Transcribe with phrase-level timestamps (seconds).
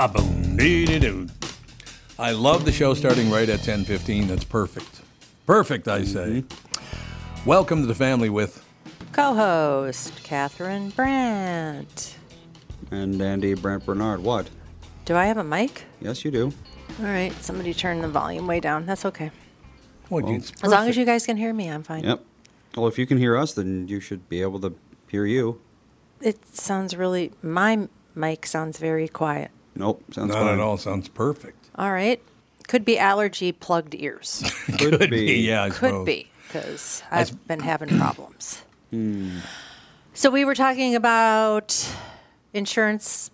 [0.00, 1.26] A boom dee dee doo.
[2.20, 4.28] I love the show starting right at 10:15.
[4.28, 5.00] That's perfect.
[5.44, 6.44] Perfect, I say.
[6.44, 7.48] Mm-hmm.
[7.48, 8.64] Welcome to the family with
[9.12, 12.16] Co-host Catherine Brandt.
[12.92, 14.22] And Andy Brent Barnard.
[14.22, 14.48] What?
[15.04, 15.82] Do I have a mic?
[16.00, 16.52] Yes, you do.
[17.00, 18.86] All right, somebody turn the volume way down.
[18.86, 19.32] That's okay.
[20.10, 20.96] Well, it's As long as perfect.
[20.98, 22.04] you guys can hear me, I'm fine.
[22.04, 22.24] Yep.
[22.76, 24.76] Well, if you can hear us, then you should be able to
[25.08, 25.60] hear you.
[26.20, 27.32] It sounds really.
[27.42, 29.50] My mic sounds very quiet.
[29.78, 30.02] Nope.
[30.12, 30.54] Sounds Not fine.
[30.54, 30.76] at all.
[30.76, 31.68] Sounds perfect.
[31.76, 32.20] All right.
[32.66, 34.42] Could be allergy plugged ears.
[34.78, 36.06] Could, be, Yeah, I Could suppose.
[36.06, 38.62] be because I've been having problems.
[38.90, 39.38] Hmm.
[40.14, 41.88] So we were talking about
[42.52, 43.30] insurance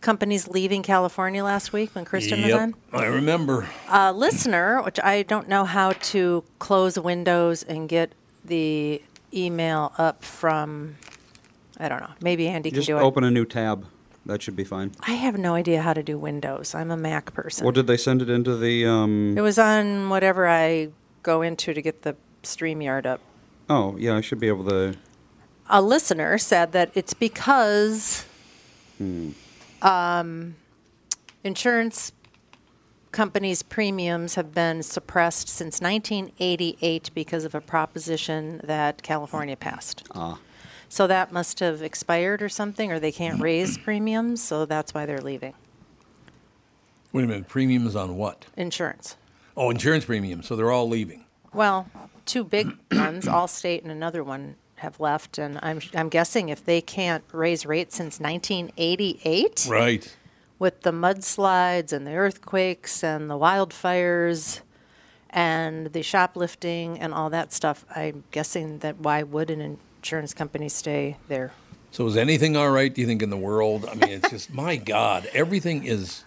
[0.00, 2.74] companies leaving California last week when Kristen was on.
[2.92, 3.68] I remember.
[3.90, 8.12] a listener, which I don't know how to close Windows and get
[8.44, 9.02] the
[9.34, 10.96] email up from.
[11.78, 12.10] I don't know.
[12.22, 13.04] Maybe Andy Just can do it.
[13.04, 13.86] open a new tab.
[14.26, 14.92] That should be fine.
[15.00, 16.74] I have no idea how to do Windows.
[16.74, 17.64] I'm a Mac person.
[17.64, 18.86] Well, did they send it into the?
[18.86, 20.88] Um, it was on whatever I
[21.22, 23.20] go into to get the StreamYard up.
[23.68, 24.16] oh, yeah.
[24.16, 24.94] I should be able to.
[25.68, 28.26] A listener said that it's because
[29.82, 30.56] um,
[31.44, 32.12] insurance
[33.12, 40.06] companies' premiums have been suppressed since 1988 because of a proposition that California passed.
[40.14, 40.38] Ah.
[40.90, 45.06] So that must have expired or something, or they can't raise premiums, so that's why
[45.06, 45.54] they're leaving
[47.12, 47.48] Wait a minute.
[47.48, 48.44] Premiums on what?
[48.56, 49.16] insurance.
[49.56, 50.46] Oh, insurance premiums.
[50.46, 51.24] So they're all leaving.
[51.54, 51.88] Well,
[52.26, 56.80] two big ones, Allstate and another one, have left, and I'm I'm guessing if they
[56.80, 60.16] can't raise rates since 1988, Right.
[60.58, 64.60] with the mudslides and the earthquakes and the wildfires
[65.28, 70.72] and the shoplifting and all that stuff, I'm guessing that why would an insurance companies
[70.72, 71.52] stay there?
[71.90, 72.92] So is anything all right?
[72.92, 73.84] Do you think in the world?
[73.84, 75.28] I mean, it's just my God.
[75.34, 76.24] Everything is.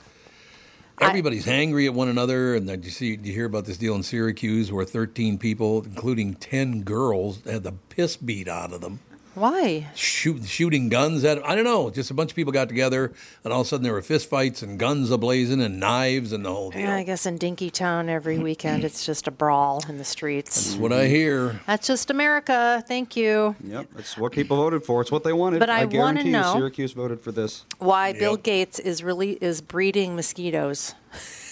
[1.01, 4.03] Everybody's angry at one another, and then you see, you hear about this deal in
[4.03, 8.99] Syracuse where 13 people, including 10 girls, had the piss beat out of them,
[9.35, 9.87] Why?
[9.95, 11.43] shoot, shooting guns at.
[11.43, 11.89] I don't know.
[11.89, 13.11] Just a bunch of people got together,
[13.43, 16.51] and all of a sudden there were fistfights and guns ablazing and knives and the
[16.51, 16.81] whole deal.
[16.81, 20.67] Yeah, I guess in Dinkytown every weekend it's just a brawl in the streets.
[20.67, 21.59] That's what I hear.
[21.65, 22.83] That's just America.
[22.87, 23.55] Thank you.
[23.63, 23.87] Yep.
[23.95, 25.01] That's what people voted for.
[25.01, 25.59] It's what they wanted.
[25.59, 25.89] But I wanna
[26.21, 27.65] guarantee know- you, Syracuse voted for this.
[27.79, 30.93] Why Bill Gates is really is breeding mosquitoes.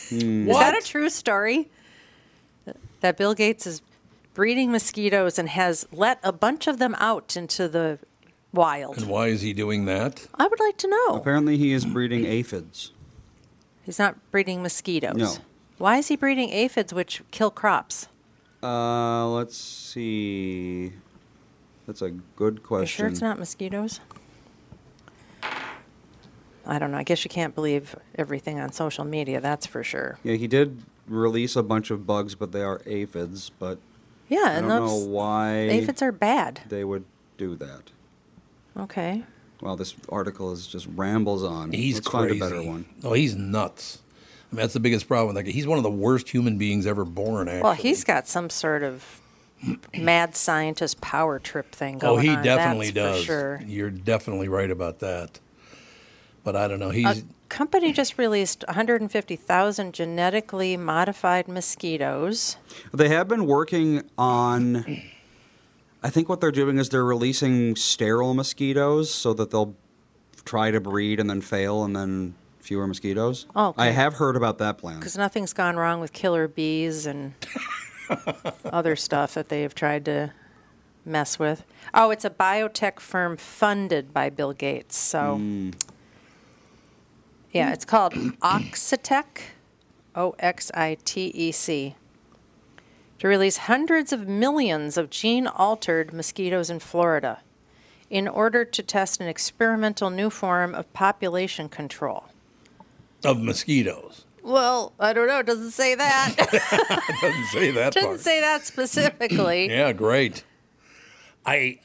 [0.09, 0.49] Hmm.
[0.49, 1.67] Is that a true story?
[2.99, 3.81] That Bill Gates is
[4.33, 7.99] breeding mosquitoes and has let a bunch of them out into the
[8.53, 8.97] wild.
[8.97, 10.27] And why is he doing that?
[10.35, 11.15] I would like to know.
[11.15, 12.91] Apparently, he is breeding aphids.
[13.83, 15.15] He's not breeding mosquitoes.
[15.15, 15.33] No.
[15.77, 18.07] Why is he breeding aphids, which kill crops?
[18.61, 20.93] Uh, let's see.
[21.87, 23.03] That's a good You question.
[23.03, 23.99] sure it's not mosquitoes?
[26.63, 26.97] I don't know.
[26.99, 29.41] I guess you can't believe everything on social media.
[29.41, 30.19] That's for sure.
[30.23, 33.49] Yeah, he did release a bunch of bugs, but they are aphids.
[33.49, 33.79] But
[34.31, 36.61] Yeah, I and don't know those why aphids are bad.
[36.69, 37.03] they would
[37.37, 37.91] do that.
[38.77, 39.25] Okay.
[39.61, 41.73] Well, this article is just rambles on.
[41.73, 42.39] He's Let's crazy.
[42.39, 42.85] find a better one.
[43.03, 43.99] Oh, he's nuts.
[44.49, 45.35] I mean, that's the biggest problem.
[45.35, 47.49] Like, he's one of the worst human beings ever born.
[47.49, 47.61] Actually.
[47.61, 49.19] Well, he's got some sort of
[49.93, 52.13] mad scientist power trip thing oh, going on.
[52.13, 52.43] Oh, going he on.
[52.43, 53.25] definitely that's does.
[53.25, 53.61] For sure.
[53.67, 55.41] You're definitely right about that.
[56.45, 56.89] But I don't know.
[56.89, 62.57] A He's uh, company just released 150,000 genetically modified mosquitoes.
[62.93, 65.03] They have been working on.
[66.01, 69.75] I think what they're doing is they're releasing sterile mosquitoes so that they'll
[70.45, 73.45] try to breed and then fail and then fewer mosquitoes.
[73.55, 73.83] Oh, okay.
[73.83, 74.99] I have heard about that plan.
[74.99, 77.33] Because nothing's gone wrong with killer bees and
[78.65, 80.33] other stuff that they have tried to
[81.05, 81.65] mess with.
[81.93, 84.97] Oh, it's a biotech firm funded by Bill Gates.
[84.97, 85.71] So, hmm.
[87.53, 89.41] Yeah, it's called Oxitec,
[90.15, 91.95] O X I T E C,
[93.19, 97.39] to release hundreds of millions of gene altered mosquitoes in Florida
[98.09, 102.25] in order to test an experimental new form of population control.
[103.23, 104.25] of mosquitoes.
[104.43, 105.39] Well, I don't know.
[105.39, 106.35] It doesn't say that.
[107.21, 108.19] Doesn't say that Didn't part.
[108.21, 109.69] say that specifically.
[109.69, 110.43] yeah, great.
[111.45, 111.79] I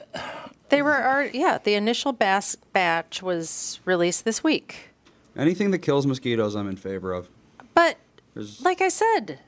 [0.70, 4.88] They were, ar- yeah, the initial bas- batch was released this week.
[5.36, 7.28] Anything that kills mosquitoes, I'm in favor of.
[7.74, 7.98] But,
[8.34, 9.38] There's, like I said,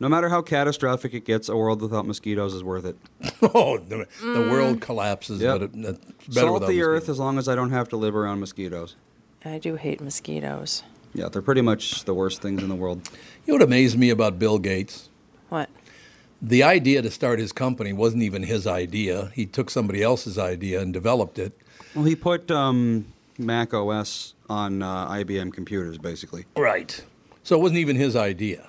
[0.00, 2.96] no matter how catastrophic it gets, a world without mosquitoes is worth it.
[3.42, 4.50] oh the, the Mm.
[4.50, 5.52] world collapses, Yep.
[5.58, 7.08] but it, it's better Salt without the earth mosquitoes.
[7.10, 8.96] as long as I don't have to live around mosquitoes.
[9.44, 10.82] I do hate mosquitoes.
[11.12, 13.08] Yeah, they're pretty much the worst things in the world.
[13.46, 15.08] You know what amazed me about Bill Gates?
[15.48, 15.68] What?
[16.42, 19.30] The idea to start his company wasn't even his idea.
[19.34, 21.52] He took somebody else's idea and developed it.
[21.94, 23.06] Well, he put um,
[23.38, 26.44] Mac OS on uh, IBM computers, basically.
[26.56, 27.02] Right.
[27.42, 28.68] So it wasn't even his idea.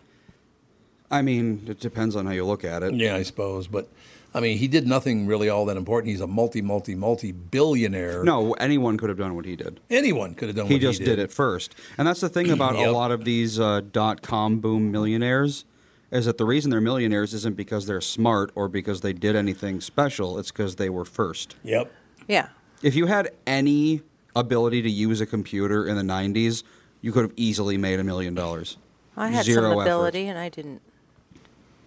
[1.11, 2.93] I mean, it depends on how you look at it.
[2.95, 3.67] Yeah, I suppose.
[3.67, 3.87] But
[4.33, 6.09] I mean, he did nothing really all that important.
[6.11, 8.23] He's a multi, multi, multi billionaire.
[8.23, 9.79] No, anyone could have done what he did.
[9.89, 11.19] Anyone could have done He what just he did.
[11.19, 14.91] it first, and that's the thing about a lot of these uh, dot com boom
[14.91, 15.63] millionaires
[16.11, 19.79] is that the reason they're millionaires isn't because they're smart or because they did anything
[19.81, 20.37] special.
[20.39, 21.55] It's because they were first.
[21.63, 21.91] Yep.
[22.27, 22.49] Yeah.
[22.81, 24.01] If you had any
[24.35, 26.63] ability to use a computer in the '90s,
[27.01, 28.77] you could have easily made a million dollars.
[29.17, 29.81] I had Zero some effort.
[29.83, 30.81] ability, and I didn't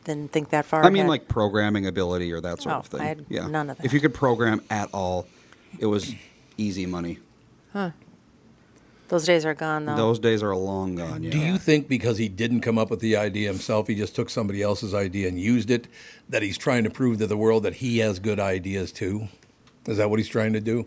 [0.05, 0.85] didn't think that far.
[0.85, 3.01] I mean, like programming ability or that sort Oh, of thing.
[3.01, 3.85] I had yeah, none of that.
[3.85, 5.27] If you could program at all,
[5.79, 6.15] it was
[6.57, 7.19] easy money.
[7.73, 7.91] Huh.
[9.09, 9.97] Those days are gone, though.
[9.97, 11.23] Those days are long gone.
[11.23, 11.31] Yeah.
[11.31, 14.29] Do you think because he didn't come up with the idea himself, he just took
[14.29, 15.89] somebody else's idea and used it,
[16.29, 19.29] that he's trying to prove to the world that he has good ideas too?
[19.87, 20.87] Is that what he's trying to do?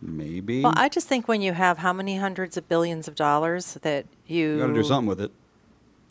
[0.00, 0.62] Maybe.
[0.62, 4.06] well, I just think when you have how many hundreds of billions of dollars that
[4.26, 5.30] you you got to do something with it.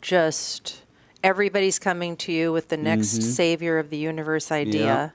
[0.00, 0.82] just
[1.22, 4.80] everybody's coming to you with the next savior of the universe idea.
[4.80, 4.86] Mm-hmm.
[4.86, 5.10] Yeah.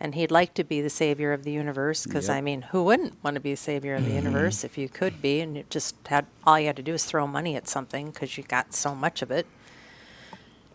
[0.00, 2.36] And he'd like to be the savior of the universe because, Yep.
[2.36, 5.22] I mean, who wouldn't want to be the savior of the universe if you could
[5.22, 5.40] be?
[5.40, 8.36] And it just had all you had to do is throw money at something because
[8.36, 9.46] you got so much of it.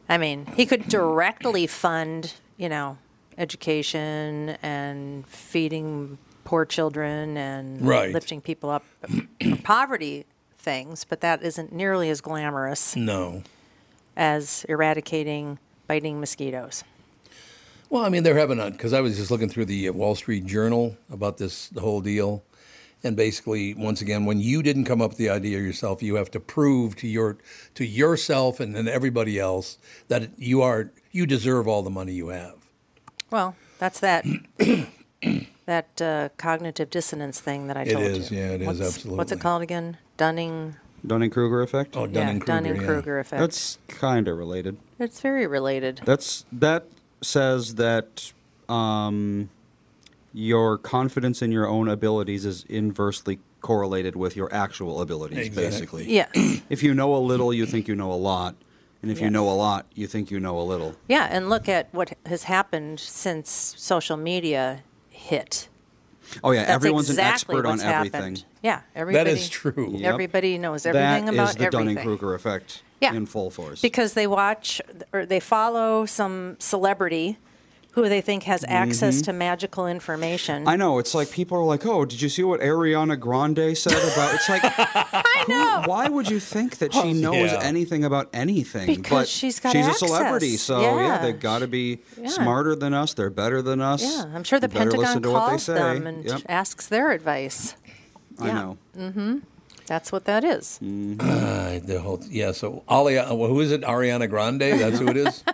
[0.08, 3.00] I mean, he could directly fund, you know,
[3.38, 6.18] education and feeding
[6.48, 8.14] poor children and Right.
[8.14, 9.28] lifting people up from
[9.64, 10.26] poverty
[10.58, 13.44] things, but that isn't nearly as glamorous No.
[14.16, 16.86] as eradicating biting mosquitoes.
[17.90, 20.16] Well, I mean, they're having a because I was just looking through the uh, Wall
[20.16, 22.44] Street Journal about this the whole deal,
[23.04, 26.32] and basically, once again, when you didn't come up with the idea yourself, you have
[26.32, 27.38] to prove to your
[27.76, 29.78] to yourself and then everybody else
[30.08, 32.56] that you are you deserve all the money you have.
[33.32, 34.26] Well, that's that
[35.68, 38.12] that uh, cognitive dissonance thing that I It told you.
[38.12, 39.36] is, yeah, it is, what's, What's absolutely.
[39.38, 39.98] it called again?
[40.18, 40.76] Dunning.
[41.06, 41.96] Dunning Kruger effect.
[41.96, 42.52] Oh, Dunning Kruger.
[42.54, 43.40] Dunning Kruger effect.
[43.40, 44.78] That's kind of related.
[44.98, 46.02] it's very related.
[46.06, 46.88] That's that
[47.22, 48.32] says that
[48.68, 49.50] um,
[50.34, 55.48] your confidence in your own abilities is inversely correlated with your actual abilities.
[55.48, 55.64] Exactly.
[56.06, 56.28] Basically, Yeah,
[56.70, 58.56] if you know a little, you think you know a lot,
[59.02, 60.96] and if you know a lot, you think you know a little.
[61.08, 64.84] yeah, and look at what has happened since social media
[65.28, 65.68] hit.
[66.44, 68.12] Oh yeah, That's everyone's exactly an expert on what's everything.
[68.22, 68.46] happened.
[68.62, 69.32] Yeah, everybody.
[69.32, 69.92] is true.
[69.94, 70.14] Yep.
[70.14, 71.96] Everybody knows everything That about is the everything.
[71.96, 73.14] Dunning Kruger effect Yeah.
[73.14, 73.82] in full force.
[73.82, 74.82] because they watch
[75.14, 77.38] or they follow some celebrity
[77.98, 80.60] who they think has access to magical information.
[80.60, 80.70] Mm-hmm.
[80.70, 83.94] I know it's like people are like, "Oh, did you see what Ariana Grande said
[83.94, 85.82] about?" It's like, I know.
[85.88, 87.60] Why would you think that she knows Yeah.
[87.64, 88.86] anything about anything?
[88.86, 91.18] Because but she's got she's a celebrity, so yeah, Yeah.
[91.24, 92.30] they've got to be Yeah.
[92.30, 93.16] smarter than us.
[93.16, 94.04] They're better than us.
[94.04, 95.74] yeah, I'm sure the Pentagon listen to what they calls say.
[95.74, 97.76] them and Yep, asks their advice.
[98.40, 98.54] I yeah.
[98.54, 99.42] know.
[99.88, 100.80] That's what that is.
[100.84, 101.16] Mm.
[101.20, 102.52] Uh, the whole yeah.
[102.52, 103.82] So Ali, uh, who is it?
[103.82, 104.60] Ariana Grande.
[104.80, 105.44] That's who it is.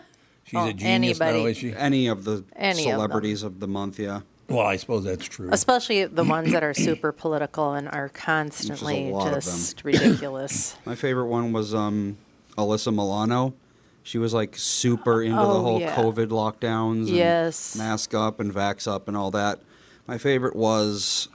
[0.54, 1.52] She's Oh, a genius now, anybody.
[1.52, 1.74] is she?
[1.76, 4.22] Any of the Any celebrities of, the month, yeah.
[4.50, 5.50] Well, I suppose that's true.
[5.52, 9.42] Especially the ones that are super political and are constantly lot of them.
[9.42, 10.76] just ridiculous.
[10.86, 12.18] My favorite one was um,
[12.58, 13.56] Alyssa Milano.
[14.04, 15.96] She was like super into the Oh, whole yeah.
[15.96, 17.76] COVID lockdowns and Yes.
[17.76, 19.60] mask up and vax up and all that.
[20.06, 21.30] My favorite was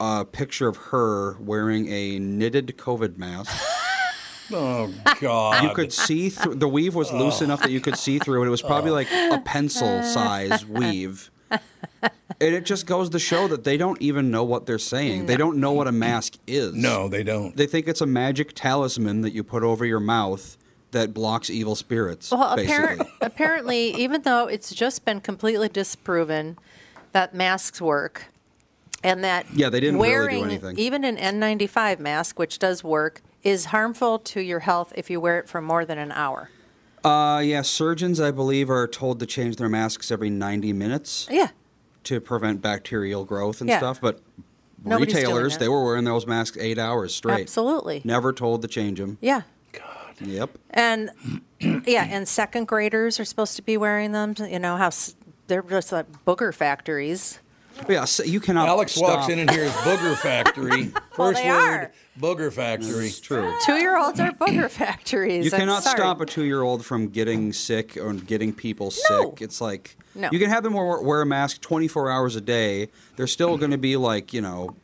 [0.00, 3.50] a picture of her wearing a knitted COVID mask.
[4.52, 5.62] Oh God!
[5.64, 8.46] You could see through the weave was loose enough that you could see through it.
[8.46, 11.30] It was probably like a pencil size weave.
[12.40, 15.26] And it just goes to show that they don't even know what they're saying.
[15.26, 16.72] They don't know what a mask is.
[16.74, 17.56] no, they don't.
[17.56, 20.56] They think it's a magic talisman that you put over your mouth
[20.92, 22.30] that blocks evil spirits.
[22.30, 22.74] Well, basically.
[22.74, 26.58] apparent, apparently, even though it's just been completely disproven
[27.12, 28.26] that masks work,
[29.02, 30.78] and that Yeah, they didn't really do anything.
[30.78, 35.38] even an N95 mask, which does work, is harmful to your health if you wear
[35.38, 36.50] it for more than an hour.
[37.04, 41.48] Uh, yeah, surgeons, I believe, are told to change their masks every 90 minutes Yeah,
[42.04, 43.78] to prevent bacterial growth and Yeah.
[43.78, 44.00] stuff.
[44.00, 44.20] But
[44.84, 47.42] Nobody's retailers, they were wearing those masks eight hours straight.
[47.42, 48.02] absolutely.
[48.04, 49.18] Never told to change them.
[49.20, 49.42] Yeah,
[49.72, 50.14] God.
[50.20, 50.50] Yep.
[50.70, 51.10] and
[51.86, 54.34] yeah, and second graders are supposed to be wearing them.
[54.38, 55.14] You know how s-
[55.46, 57.38] they're just like booger factories.
[57.78, 58.68] But yeah, so you cannot.
[58.68, 59.08] Alex stop.
[59.20, 60.92] walks in and hears Booger Factory.
[61.18, 61.92] Well, First they word, are.
[62.20, 63.06] Booger Factory.
[63.08, 63.52] It's true.
[63.66, 65.46] Two-year-olds are booger factories.
[65.46, 65.96] You I'm cannot sorry.
[65.98, 69.30] stop a two-year-old from getting sick or getting people No.
[69.30, 69.42] sick.
[69.42, 70.28] It's like No.
[70.30, 72.88] you can have them wear, wear a mask 24 hours a day.
[73.16, 74.76] They're still going to be like you know,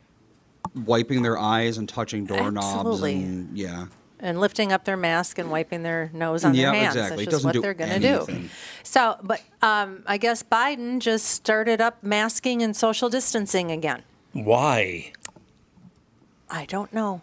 [0.73, 3.13] wiping their eyes and touching doorknobs Absolutely.
[3.15, 3.85] and yeah.
[4.19, 6.95] And lifting up their mask and wiping their nose on Yeah, their hands.
[6.95, 7.25] Exactly.
[7.25, 8.49] That's just what do they're going to do.
[8.83, 14.03] So, but um, I guess Biden just started up masking and social distancing again.
[14.33, 15.11] Why?
[16.49, 17.21] I don't know.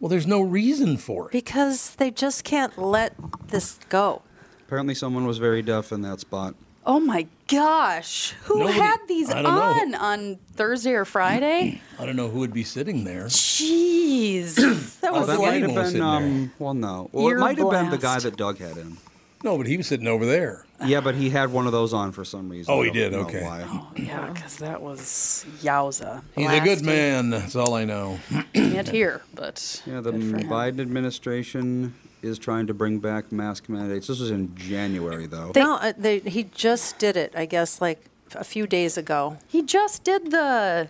[0.00, 1.32] Well, there's no reason for it.
[1.32, 3.14] Because they just can't let
[3.48, 4.22] this go.
[4.66, 6.54] Apparently, someone was very deaf in that spot.
[6.84, 8.34] Oh my gosh.
[8.44, 9.60] Who Nobody- had these I don't know.
[9.60, 11.80] on on Thursday or Friday?
[11.98, 13.26] I don't know who would be sitting there.
[13.26, 14.56] Jeez.
[15.02, 16.08] That Well, was that the might animal have sitting been.
[16.08, 17.08] Um, well, no.
[17.12, 18.96] Well, it Ear might have been the guy that Doug had in.
[19.42, 20.64] No, but he was sitting over there.
[20.84, 22.72] Yeah, but he had one of those on for some reason.
[22.72, 23.10] Oh, he did?
[23.10, 23.42] know Okay.
[23.42, 23.66] why.
[23.96, 26.22] yeah, because that was yowza.
[26.36, 27.30] He's a good man.
[27.30, 28.20] That's all I know.
[28.54, 30.48] Can't hear, but Yeah, the good for him.
[30.48, 34.06] Biden administration is trying to bring back mask mandates.
[34.06, 35.52] This was in January, though.
[35.54, 39.38] no, uh, they, he just did it, I guess, like a few days ago.
[39.48, 40.88] He just did the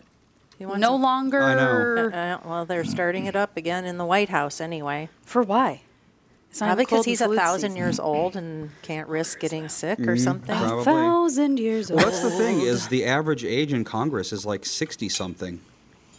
[0.58, 1.42] He wants no to- longer.
[1.42, 2.08] I know.
[2.08, 5.08] Uh, well, they're starting it up again in the White House anyway.
[5.24, 5.82] For why?
[6.50, 7.76] It's not Probably because he's a thousand season.
[7.78, 10.54] years old and can't risk getting sick or something.
[10.54, 10.66] Mm-hmm.
[10.66, 10.84] Probably.
[10.84, 12.02] Thousand years old.
[12.02, 15.60] Well, that's the thing is the average age in Congress is like sixty something.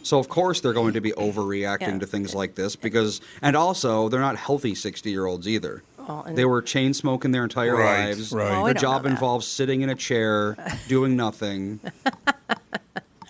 [0.04, 1.98] So of course they're going to be overreacting Yeah.
[1.98, 5.82] to things like this because, and also they're not healthy sixty-year-olds either.
[5.98, 8.30] Well, they were chain smoking their entire Right, lives.
[8.30, 8.58] right.
[8.58, 10.56] Oh, we Their job involves sitting in a chair,
[10.88, 11.80] doing nothing.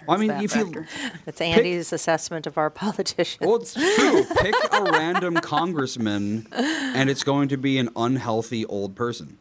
[0.06, 0.88] I mean, that if you factor.
[1.24, 3.40] That's Andy's assessment of our politicians.
[3.40, 4.24] well, it's true.
[4.40, 9.38] Pick a random congressman, and it's going to be an unhealthy old person.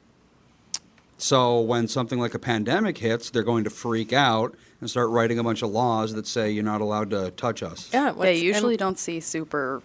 [1.18, 5.40] So when something like a pandemic hits, they're going to freak out and start writing
[5.40, 7.90] a bunch of laws that say you're not allowed to touch us.
[7.94, 9.82] yeah, They what's- usually don't see super.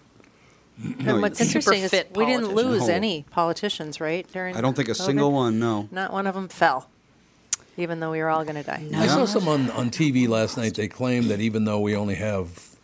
[0.81, 1.09] Mm-hmm.
[1.09, 2.93] And what's interesting is fit we didn't lose No.
[2.93, 4.25] any politicians, right?
[4.31, 5.05] During I don't think a COVID?
[5.05, 5.57] single one.
[5.59, 5.87] No.
[5.91, 6.89] Not one of them fell,
[7.77, 8.85] even though we were all going to die.
[8.95, 10.75] I saw some on, on TV last night.
[10.75, 12.75] They claim that even though we only have,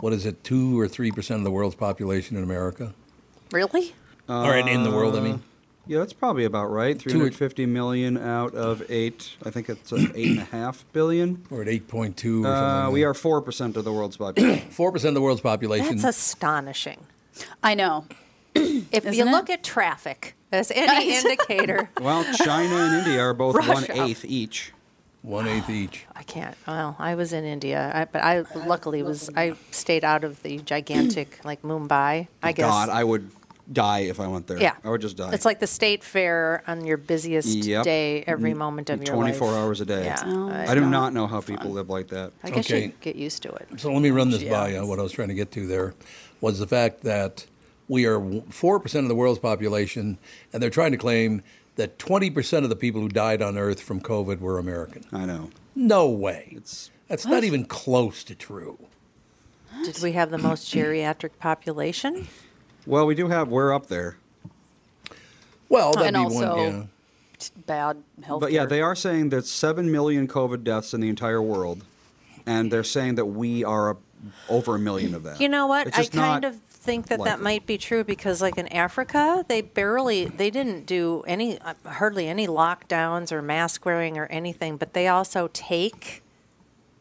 [0.00, 2.94] what is it, two or three percent of the world's population in America,
[3.50, 3.94] Really?
[4.28, 5.38] or in, in the world, I mean, uh,
[5.88, 7.00] Yeah, that's probably about right.
[7.00, 9.36] 350 million out of eight.
[9.44, 11.44] I think it's uh, eight and a half billion.
[11.48, 12.44] we're at eight point two.
[12.46, 12.92] Uh, something.
[12.94, 14.68] we are four percent of the world's population.
[14.70, 15.96] four percent of the world's population.
[15.98, 17.06] That's astonishing.
[17.62, 18.06] I know.
[18.54, 19.30] If you Isn't it?
[19.30, 24.02] look at traffic as any indicator, well, China and India are both one Russia.
[24.02, 24.72] eighth each.
[25.22, 26.06] One eighth each.
[26.14, 26.56] I can't.
[26.66, 29.28] Well, I was in India, I, but I luckily was.
[29.36, 32.28] I stayed out of the gigantic like Mumbai.
[32.42, 32.70] I guess.
[32.70, 33.30] God, I would
[33.72, 34.60] die if I went there.
[34.60, 35.32] yeah, I would just die.
[35.32, 37.84] It's like the state fair on your busiest Yep.
[37.84, 39.38] day, every mm, moment of your life.
[39.38, 40.04] 24 hours a day.
[40.04, 42.32] Yeah, Oh, I do not know how people live like that.
[42.44, 42.84] I guess Okay.
[42.86, 43.68] you get used to it.
[43.78, 44.86] So let me run this by you.
[44.86, 45.94] What I was trying to get to there
[46.40, 47.46] was the fact that
[47.88, 50.18] we are 4% of the world's population,
[50.52, 51.42] and they're trying to claim
[51.76, 55.04] that 20% of the people who died on Earth from COVID were American.
[55.12, 55.50] I know.
[55.74, 56.52] No way.
[56.56, 58.78] It's That's not even close to true.
[59.84, 62.26] Did we have the most geriatric population?
[62.86, 64.16] Well, we do have we're up there.
[65.68, 66.74] Well, that'd And be also- one.
[66.80, 66.82] Yeah.
[67.66, 68.40] Bad health.
[68.40, 71.84] But yeah, they are saying that 7 million COVID deaths in the entire world
[72.46, 73.96] and they're saying that we are a,
[74.48, 75.38] over a million of that.
[75.40, 75.88] You know what?
[75.98, 77.44] I kind of think that that likely.
[77.44, 82.28] might be true because, like in Africa, they barely, they didn't do any, uh, hardly
[82.28, 84.76] any lockdowns or mask wearing or anything.
[84.76, 86.22] But they also take,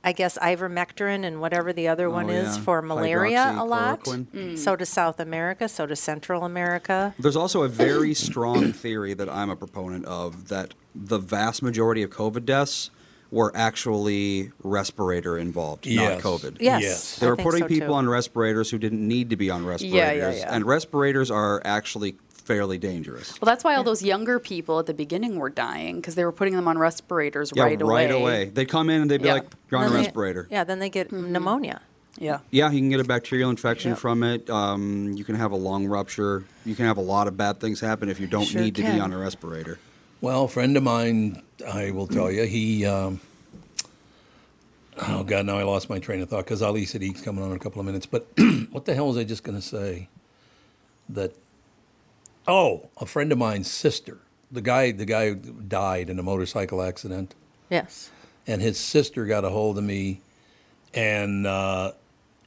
[0.05, 4.01] I guess, ivermectin and whatever the other one Oh, is for malaria a lot.
[4.03, 4.25] Hydroxychloroquine.
[4.27, 4.57] Mm.
[4.57, 5.67] So does South America.
[5.67, 7.15] So does Central America.
[7.17, 12.03] There's also a very strong theory that I'm a proponent of that the vast majority
[12.03, 12.91] of COVID deaths
[13.31, 16.23] were actually respirator involved, Yes.
[16.23, 16.57] not COVID.
[16.59, 17.15] Yes, Yes.
[17.17, 17.93] They I were putting so, people too.
[17.95, 19.95] on respirators who didn't need to be on respirators.
[19.97, 20.55] Yeah, yeah, yeah.
[20.55, 22.15] And respirators are actually
[22.45, 23.39] fairly dangerous.
[23.41, 26.31] Well, that's why all those younger people at the beginning were dying because they were
[26.31, 28.07] putting them on respirators right away.
[28.07, 28.45] Yeah, right, away.
[28.45, 29.33] They'd come in and they'd be Yeah.
[29.33, 30.47] like, you're on a Then they- respirator.
[30.51, 31.81] yeah, then they get pneumonia.
[32.17, 32.39] Yeah.
[32.51, 33.97] Yeah, you can get a bacterial infection Yep.
[33.99, 34.49] from it.
[34.49, 36.45] Um, you can have a lung rupture.
[36.65, 38.83] You can have a lot of bad things happen if you don't Sure need to
[38.83, 39.79] be on a respirator.
[40.21, 42.85] Well, a friend of mine, I will tell you, he.
[42.85, 43.19] Um,
[45.09, 47.49] oh God, now I lost my train of thought because Ali said he's coming on
[47.51, 48.05] in a couple of minutes.
[48.05, 48.27] But
[48.71, 50.07] what the hell was I just going to say?
[51.09, 51.35] That
[52.47, 54.19] oh, a friend of mine's sister,
[54.51, 57.35] the guy, the guy who died in a motorcycle accident,
[57.69, 58.11] Yes.
[58.47, 60.21] and his sister got a hold of me,
[60.93, 61.91] and uh,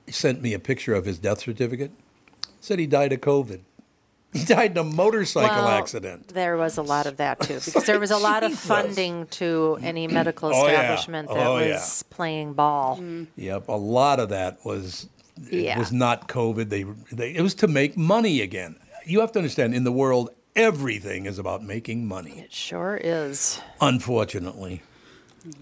[0.09, 1.91] sent me a picture of his death certificate.
[2.61, 3.61] Said he died of COVID.
[4.35, 6.29] He died in a motorcycle Well, accident.
[6.29, 9.79] There was a lot of that too, because there was a lot of funding to
[9.83, 10.73] any medical Oh, yeah.
[10.93, 13.01] establishment that Oh, was playing ball.
[13.37, 15.09] Yep, a lot of that was
[15.51, 15.79] it Yeah.
[15.79, 16.69] was not COVID.
[16.69, 18.77] They, they it was to make money again.
[19.09, 22.41] You have to understand, in the world, everything is about making money.
[22.41, 23.59] It sure is.
[23.81, 24.83] Unfortunately,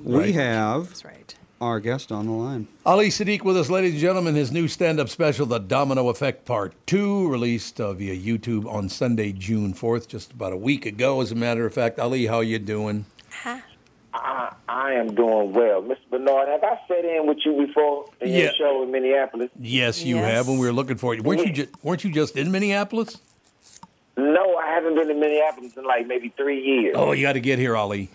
[0.03, 0.35] We Right.
[0.35, 1.35] have That's right.
[1.61, 2.67] our guest on the line.
[2.85, 4.35] Ali Siddiq with us, ladies and gentlemen.
[4.35, 9.31] His new stand-up special, The Domino Effect Part Two, released uh, via YouTube on Sunday,
[9.31, 11.21] June fourth, just about a week ago.
[11.21, 13.05] As a matter of fact, Ali, how you doing?
[14.15, 15.83] I, I am doing well.
[15.83, 15.97] Mr.
[16.11, 18.39] Barnard, have I sat in with you before in Yeah.
[18.45, 19.51] your show in Minneapolis?
[19.61, 20.25] Yes, you Yes.
[20.33, 20.49] have.
[20.49, 21.53] When we were looking for you, weren't you?
[21.53, 23.19] Ju- weren't you just in Minneapolis?
[24.17, 26.95] No, I haven't been in Minneapolis in like maybe three years.
[26.97, 28.09] Oh, you got to get here, Ali.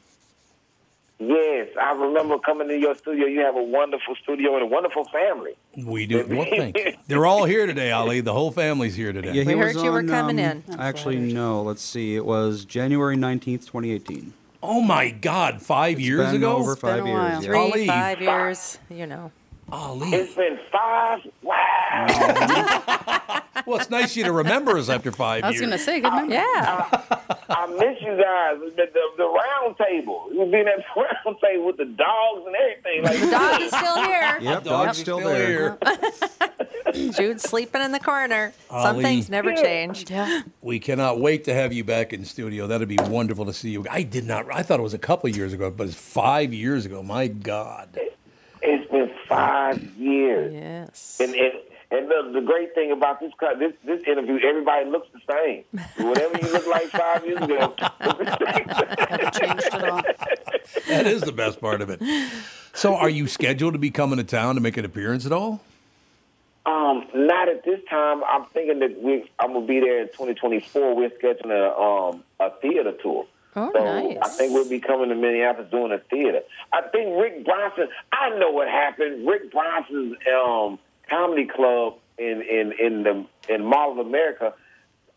[1.20, 3.28] Yes, I remember coming to your studio.
[3.28, 5.52] You have a wonderful studio and a wonderful family.
[5.78, 6.26] We do.
[6.28, 6.94] Well, thank you.
[7.08, 8.22] They're all here today, Ali.
[8.22, 9.34] The whole family's here today.
[9.34, 10.80] Yeah, he We heard you were coming um, in.
[10.80, 11.62] Actually, no.
[11.62, 12.16] Let's see.
[12.16, 14.34] It was January 19th, 2018.
[14.64, 15.62] Oh my God!
[15.62, 16.56] Five years been ago.
[16.58, 17.20] over five been a years.
[17.20, 17.32] while.
[17.32, 17.40] yeah.
[17.48, 17.88] Three, Ali.
[17.88, 19.32] five years, you know.
[19.72, 20.10] Ali.
[20.14, 21.20] It's been five.
[21.44, 23.38] Wow.
[23.68, 25.46] Well, it's nice you to remember us after five years.
[25.46, 26.34] I was going to say, good memory.
[26.34, 26.88] Yeah.
[27.50, 28.58] I miss you guys.
[28.76, 30.30] The, the, the round table.
[30.32, 33.04] You've been at the round table with the dogs and everything.
[33.04, 34.40] Like, the Dog is still here.
[34.42, 35.78] Yep, Dog's dog's still, there.
[36.94, 37.12] here.
[37.12, 38.52] Jude's sleeping in the corner.
[38.70, 39.62] Some things never Yeah.
[39.62, 40.10] change.
[40.10, 40.42] Yeah.
[40.62, 42.66] We cannot wait to have you back in studio.
[42.66, 43.86] That'd be wonderful to see you.
[43.92, 44.52] I did not.
[44.52, 47.04] I thought it was a couple of years ago, but it's five years ago.
[47.04, 48.00] My God.
[49.32, 50.54] It's been five years.
[50.54, 51.18] Yes.
[51.20, 51.54] And, and,
[51.92, 55.64] and the, the great thing about this cut, this this interview, everybody looks the same.
[56.08, 57.76] Whatever you look like five years ago.
[58.00, 60.02] Haven't changed at all.
[60.88, 62.02] That is the best part of it.
[62.74, 65.62] So, are you scheduled to be coming to town to make an appearance at all?
[66.66, 68.24] um, not at this time.
[68.24, 70.96] I'm thinking that we I'm gonna be there in 2024.
[70.96, 73.26] We're scheduling a um a theater tour.
[73.56, 74.18] Oh, so nice.
[74.22, 76.42] I think we'll be coming to Minneapolis doing a theater.
[76.72, 77.90] I think Rick Bronson.
[78.12, 79.28] I know what happened.
[79.28, 80.80] Rick Bronson's um,
[81.10, 84.54] comedy club in in in the in Mall of America.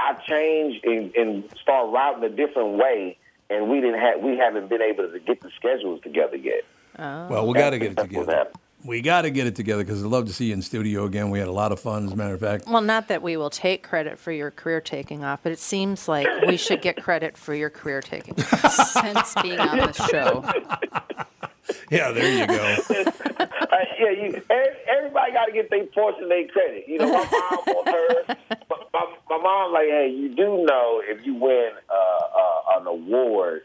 [0.00, 3.16] I changed and, and started routing a different way,
[3.48, 6.64] and we didn't have we haven't been able to get the schedules together yet.
[6.98, 8.48] Well, we got to get it together.
[8.84, 8.90] Happened.
[8.90, 11.30] We got to get it together because I'd love to see you in studio again.
[11.30, 12.66] We had a lot of fun, as a matter of fact.
[12.66, 16.08] Well, not that we will take credit for your career taking off, but it seems
[16.08, 18.74] like we should get credit for your career taking off.
[19.02, 20.44] Since being on the show.
[21.90, 22.76] Yeah, there you go.
[23.74, 24.42] Uh, yeah, you,
[24.86, 26.84] everybody got to get their portion of their credit.
[26.86, 28.36] You know, my mom wants her.
[28.70, 32.86] My, my, my mom like, hey, you do know if you win uh, uh, an
[32.86, 33.62] award,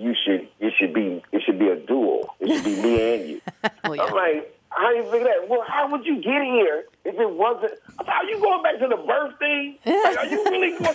[0.00, 2.34] you should it should be it should be a duel.
[2.40, 3.40] It should be me and you.
[3.84, 4.04] Well, yeah.
[4.04, 5.48] I'm like, how do you figure that?
[5.48, 7.72] Well, how would you get here if it wasn't?
[8.06, 9.78] Are you going back to the birth thing?
[9.84, 10.94] Like, are you really going?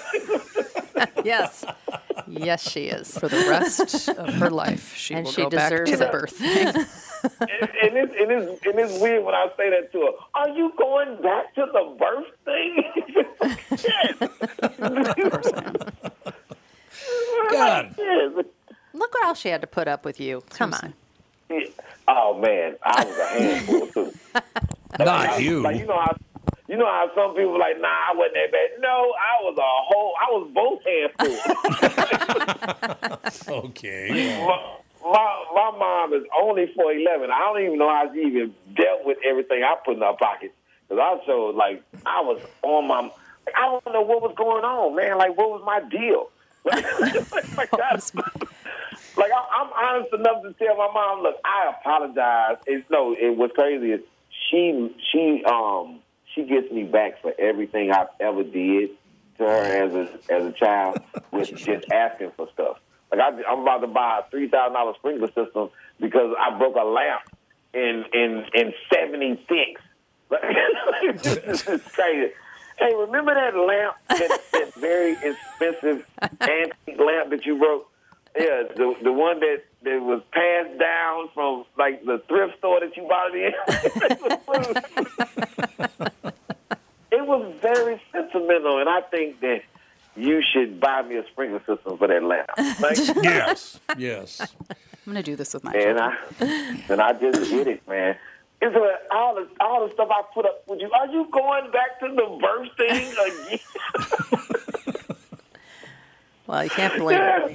[1.25, 1.65] yes.
[2.27, 3.17] Yes, she is.
[3.17, 6.05] For the rest of her life, she And will she go back deserves to the
[6.07, 6.11] it.
[6.11, 6.67] birth thing.
[6.67, 6.79] and,
[7.81, 10.11] and, it's, and, it's, and it's weird when I say that to her.
[10.35, 12.83] Are you going back to the birth thing?
[13.71, 14.21] yes.
[14.21, 15.75] Of course I am.
[17.51, 17.95] God.
[17.97, 18.45] yes.
[18.95, 20.43] Look what else she had to put up with you.
[20.49, 20.93] Come on.
[22.07, 24.13] Oh man, I was a handful too.
[24.99, 25.61] Not you.
[25.61, 26.15] Like you know how
[26.67, 28.69] you know how some people like, nah, I wasn't that bad.
[28.79, 31.39] No, I was a whole, I was both handfuls.
[33.47, 34.37] Okay.
[34.39, 34.57] my,
[35.03, 37.31] my my mom is only four eleven.
[37.31, 40.53] I don't even know how she even dealt with everything I put in her pockets.
[40.89, 44.63] Cause I showed like I was on my, like, I don't know what was going
[44.63, 45.17] on, man.
[45.17, 46.29] Like what was my deal?
[47.57, 47.99] like, I,
[49.17, 52.57] like I, I'm honest enough to tell my mom, look, I apologize.
[52.67, 53.91] It's no, it was crazy.
[53.91, 54.01] Is
[54.49, 55.99] she she um
[56.33, 58.91] she gets me back for everything I've ever did
[59.37, 60.97] to her as a as a child
[61.31, 62.77] with just asking for stuff.
[63.11, 66.75] Like I, I'm about to buy a three thousand dollar sprinkler system because I broke
[66.75, 67.21] a lamp
[67.73, 69.81] in in in '76.
[71.23, 72.33] this is crazy.
[72.77, 73.95] Hey, remember that lamp?
[74.09, 76.05] That, that very expensive
[76.41, 77.89] antique lamp that you broke?
[78.37, 82.95] Yeah, the the one that, that was passed down from like the thrift store that
[82.97, 83.53] you bought it in.
[87.11, 89.61] it was very sentimental, and I think that
[90.17, 92.49] you should buy me a sprinkler system for that lamp.
[92.81, 93.79] Like, Yes.
[93.97, 94.41] Yes.
[94.69, 96.17] I'm going to do this with my and children.
[96.41, 98.17] I and I just did it, man.
[98.61, 100.89] It's like all the all the stuff I put up with you.
[100.91, 103.59] Are you going back to the birth thing again?
[106.47, 107.49] Well, you can't blame her.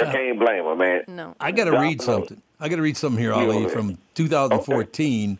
[0.00, 1.04] I can't blame her, man.
[1.08, 1.36] No.
[1.38, 2.40] I got to read something.
[2.58, 5.38] I got to read something here, Ali, from 2014.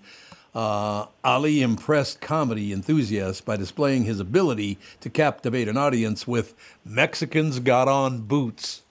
[0.54, 7.58] Uh, Ali impressed comedy enthusiasts by displaying his ability to captivate an audience with Mexicans
[7.58, 8.82] Got On Boots.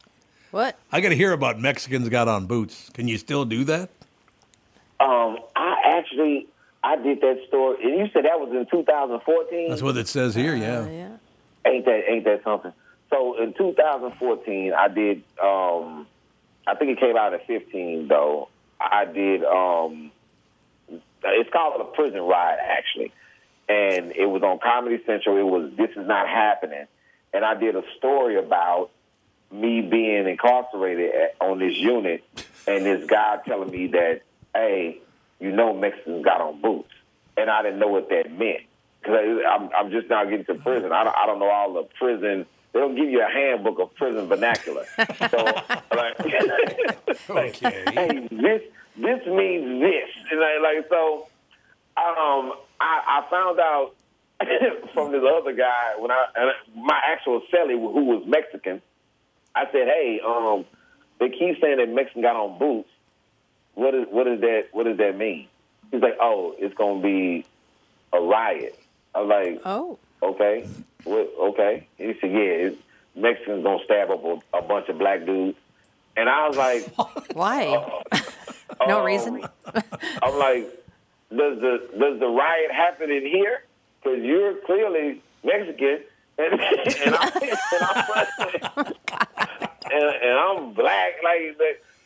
[0.50, 0.76] What?
[0.92, 2.90] I got to hear about Mexicans Got On Boots.
[2.94, 3.90] Can you still do that?
[5.00, 6.48] Um, I actually
[6.84, 9.70] I did that story, and you said that was in 2014.
[9.70, 10.80] That's what it says here, yeah.
[10.80, 11.10] Uh, yeah.
[11.66, 12.74] Ain't that ain't that something?
[13.12, 15.24] So in 2014, I did.
[15.42, 16.08] Um,
[16.66, 18.50] I think it came out at 15 though.
[18.80, 19.44] I did.
[19.44, 20.12] Um,
[21.24, 23.14] it's called a prison ride actually,
[23.70, 25.38] and it was on Comedy Central.
[25.38, 26.88] It was This Is Not Happening,
[27.34, 28.90] and I did a story about
[29.52, 32.24] me being incarcerated at, on this unit,
[32.66, 34.22] and this guy telling me that,
[34.56, 35.00] hey,
[35.40, 36.94] you know, Mexicans got on boots,
[37.36, 38.62] and I didn't know what that meant
[39.02, 39.20] because
[39.50, 40.92] I'm, I'm just now getting to prison.
[40.94, 42.46] I don't, I don't know all the prison.
[42.74, 44.86] They don't give you a handbook of prison vernacular.
[45.30, 45.44] So,
[45.94, 46.18] like,
[47.30, 47.84] like, Okay.
[47.94, 48.62] hey, this
[48.98, 51.28] this means this, and like, like so.
[51.98, 53.92] Um, I, I found out
[54.94, 56.52] from this other guy when I and
[56.86, 58.82] my actual cellie who was Mexican.
[59.54, 60.64] I said, "Hey, um,
[61.20, 62.90] they keep saying that Mexican got on boots.
[63.76, 64.68] What is what is that?
[64.72, 65.48] What does that mean?"
[65.92, 67.46] He's like, "Oh, it's gonna be
[68.14, 68.80] a riot."
[69.14, 70.00] I'm like, Oh.
[70.24, 70.68] "Okay,
[71.04, 72.70] what, okay." He said, "Yeah,
[73.16, 75.58] Mexicans gonna stab up a, a bunch of black dudes,"
[76.16, 76.86] and I was like,
[77.34, 77.76] Why?
[78.12, 78.20] Uh,
[78.88, 79.44] no um, reason?
[80.22, 80.64] I'm like,
[81.30, 83.64] does the does the riot happen in here?
[84.02, 86.00] Because you're clearly Mexican,
[86.38, 87.32] and and, I,
[87.74, 87.86] and,
[88.76, 88.86] I'm,
[89.92, 91.14] and, and I'm black.
[91.24, 91.58] Like,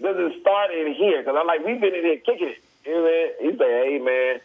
[0.01, 1.21] does it start in here?
[1.21, 2.63] Because I'm like, we've been in here kicking it.
[2.85, 3.51] You know.
[3.51, 4.39] He say, hey man,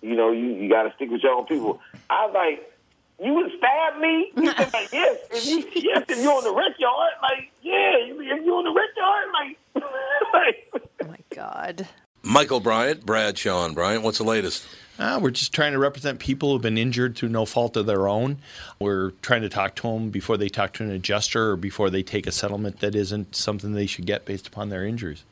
[0.00, 1.80] you know, you you got to stick with your own people.
[2.08, 2.68] I was like.
[3.22, 4.32] You would stab me?
[4.36, 5.18] He said, like, yes.
[5.30, 7.96] If you, yes, if you're on the rec yard, like, yeah.
[7.98, 9.58] If you're on the rec yard, like,
[10.72, 11.88] like Oh my God.
[12.22, 14.66] Michael Bryant, Bradshaw and Bryant, what's the latest?
[14.98, 18.06] Uh, we're just trying to represent people who've been injured through no fault of their
[18.06, 18.38] own.
[18.78, 22.02] We're trying to talk to them before they talk to an adjuster or before they
[22.02, 25.24] take a settlement that isn't something they should get based upon their injuries.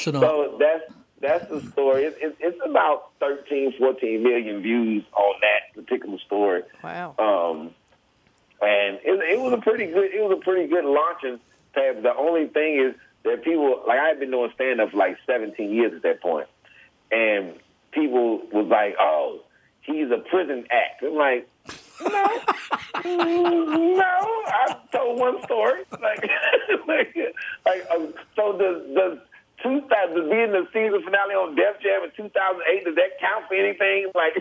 [0.00, 2.04] So, now, So that's that's the story.
[2.04, 6.62] It's, it's, it's about 13, 14 million views on that particular story.
[6.82, 7.14] Wow.
[7.18, 7.74] Um,
[8.62, 10.12] and it, it was a pretty good.
[10.12, 11.40] It was a pretty good launching
[11.74, 12.02] pad.
[12.02, 15.18] The only thing is that people like I had been doing stand up for like
[15.26, 16.46] 17 years at that point,
[17.10, 17.54] and
[17.92, 19.42] people was like, "Oh,
[19.82, 21.48] he's a prison act." I'm like,
[22.02, 22.38] no,
[23.04, 24.02] no.
[24.46, 25.82] I told one story.
[25.92, 26.28] Like,
[26.86, 27.16] like,
[27.64, 29.18] like um, so does does
[29.62, 34.10] 2000 being the season finale on Def Jam in 2008 does that count for anything?
[34.14, 34.34] Like,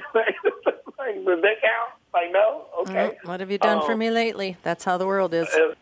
[0.97, 1.91] like, does that count?
[2.13, 2.65] Like, no.
[2.81, 3.15] Okay.
[3.23, 4.57] Mm, What have you done for Um, me lately?
[4.63, 5.47] That's how the world is.
[5.53, 5.73] uh,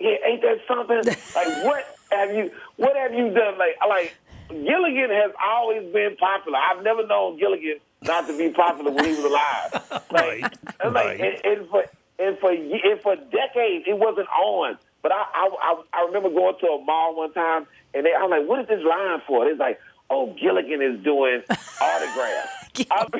[0.00, 0.96] yeah, ain't that something?
[1.36, 2.50] like, what have you?
[2.76, 3.56] What have you done?
[3.58, 4.14] Like, like
[4.48, 6.58] Gilligan has always been popular.
[6.58, 10.02] I've never known Gilligan not to be popular when he was alive.
[10.10, 11.20] Like, Right, like, right.
[11.20, 11.84] and, and for
[12.18, 14.76] and for and for decades, it wasn't on.
[15.02, 18.30] But I, I I I remember going to a mall one time, and they, I'm
[18.30, 21.42] like, "What is this line for?" It's like, "Oh, Gilligan is doing
[21.80, 22.58] autographs."
[22.90, 23.06] I'm,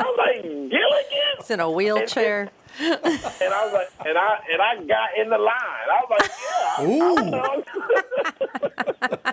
[0.00, 2.50] I'm like, "Gilligan." It's in a wheelchair.
[2.80, 5.88] And I was like, and I and I got in the line.
[5.90, 7.62] I was like, yeah, I,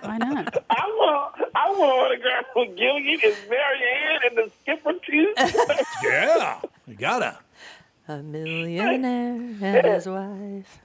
[0.08, 0.64] Why not?
[0.68, 5.32] I want I want autograph with Gilligan and Mary Ann and the skipper too.
[6.02, 7.38] yeah, you gotta.
[8.08, 10.80] A millionaire and his wife.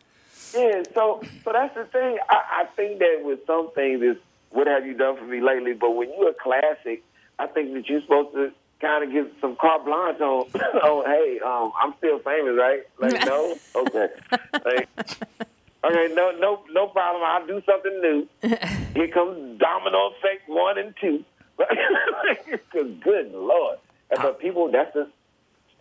[0.53, 2.17] Yeah, so so that's the thing.
[2.29, 4.19] I, I think that with some things, it's
[4.51, 5.73] what have you done for me lately?
[5.73, 7.03] But when you're a classic,
[7.39, 10.47] I think that you're supposed to kind of give some carte blanche on,
[10.83, 12.81] on hey, um, I'm still famous, right?
[12.99, 13.55] Like, no?
[13.75, 14.07] Okay.
[14.65, 14.89] Like,
[15.83, 17.23] okay, no, no, no problem.
[17.23, 18.27] I'll do something new.
[18.93, 21.23] Here comes Domino Effect 1 and 2.
[22.73, 23.77] Because, good Lord.
[24.09, 25.11] But people, that's just,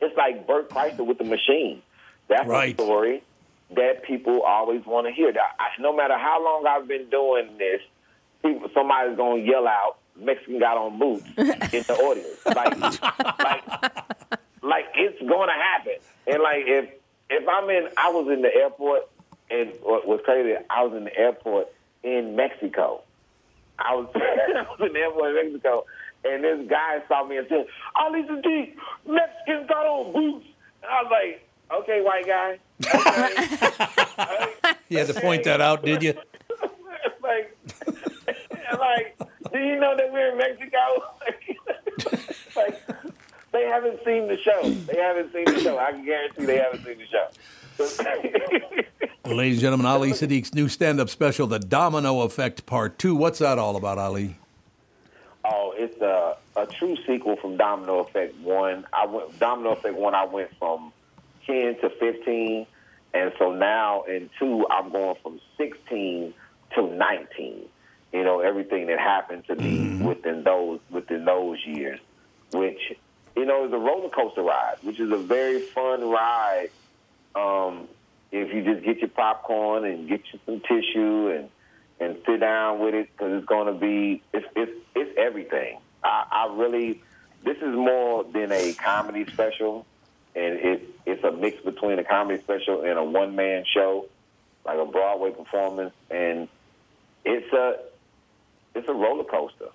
[0.00, 1.82] it's like Bert Kreischer with the machine.
[2.28, 2.78] That's Right.
[2.78, 3.22] a story
[3.74, 5.32] that people always want to hear.
[5.32, 7.80] That I, no matter how long I've been doing this,
[8.42, 12.46] people, somebody's gonna yell out, "Mexican got on boots" in the audience.
[12.46, 12.80] Like,
[13.38, 13.92] like,
[14.62, 15.94] like it's gonna happen.
[16.26, 16.90] And like if
[17.30, 19.08] if I'm in, I was in the airport,
[19.50, 21.68] and what was crazy, I was in the airport
[22.02, 23.02] in Mexico.
[23.78, 25.86] I was, I was in the airport in Mexico,
[26.24, 28.74] and this guy saw me and said, "Ali Siddiq,
[29.06, 30.46] Mexicans got on boots."
[30.82, 32.58] And I was like, "Okay, white guy."
[34.20, 34.74] Okay.
[34.88, 36.12] You had to point that out, did you?
[37.22, 37.56] like,
[38.78, 39.18] like,
[39.52, 40.78] do you know that we're in Mexico?
[42.56, 42.82] like,
[43.52, 44.68] they haven't seen the show.
[44.68, 45.78] They haven't seen the show.
[45.78, 47.28] I can guarantee they haven't seen the show.
[49.24, 53.14] Well, ladies and gentlemen, Ali Siddiq's new stand-up special, The Domino Effect Part 2.
[53.14, 54.36] What's that all about, Ali?
[55.44, 58.86] oh, it's a, a true sequel from Domino Effect One.
[58.92, 60.14] I went Domino Effect One.
[60.14, 60.92] I went from
[61.46, 62.66] ten to fifteen,
[63.14, 66.34] and so now in two, I'm going from sixteen
[66.74, 67.66] to nineteen.
[68.12, 72.00] You know, everything that happened to me within those within those years,
[72.52, 72.80] which
[73.36, 76.70] you know is a roller coaster ride, which is a very fun ride.
[77.34, 77.88] Um,
[78.32, 81.48] if you just get your popcorn and get you some tissue and
[82.00, 85.78] and sit down with it because it's going to be it's it's it's everything.
[86.02, 87.02] I, I really
[87.44, 89.86] this is more than a comedy special,
[90.34, 94.06] and it it's a mix between a comedy special and a one man show,
[94.64, 96.48] like a Broadway performance, and
[97.24, 97.76] it's a
[98.74, 99.68] it's a roller coaster.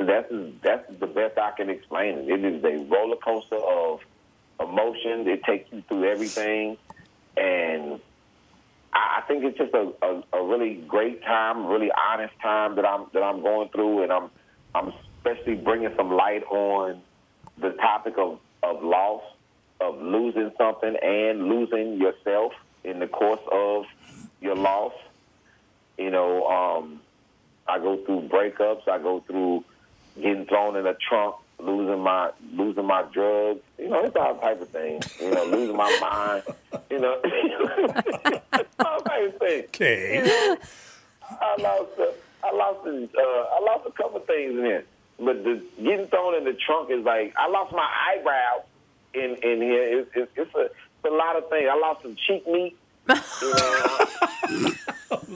[0.00, 2.28] That's that's the best I can explain it.
[2.28, 4.00] It is a roller coaster of
[4.60, 5.26] emotions.
[5.26, 6.76] It takes you through everything,
[7.36, 8.00] and
[8.92, 12.86] I I think it's just a, a, a really great time, really honest time that
[12.86, 14.30] I'm that I'm going through, and I'm
[14.74, 17.00] I'm especially bringing some light on
[17.58, 19.22] the topic of of loss,
[19.80, 22.52] of losing something and losing yourself
[22.84, 23.84] in the course of
[24.40, 24.92] your loss.
[25.98, 27.00] You know, um,
[27.66, 28.88] I go through breakups.
[28.88, 29.64] I go through
[30.20, 33.60] getting thrown in a trunk, losing my losing my drugs.
[33.78, 35.06] You know, it's all type of things.
[35.20, 36.82] You know, losing my mind.
[36.90, 37.20] You know,
[38.84, 39.64] all type of things.
[39.68, 40.56] Okay.
[41.28, 44.84] I lost a, I lost a, uh, I lost a couple things in here,
[45.18, 48.62] but the getting thrown in the trunk is like I lost my eyebrow
[49.16, 50.00] in in here.
[50.00, 51.68] It's, it's, it's a it's a lot of things.
[51.70, 52.76] I lost some cheek meat.
[53.42, 54.72] You know,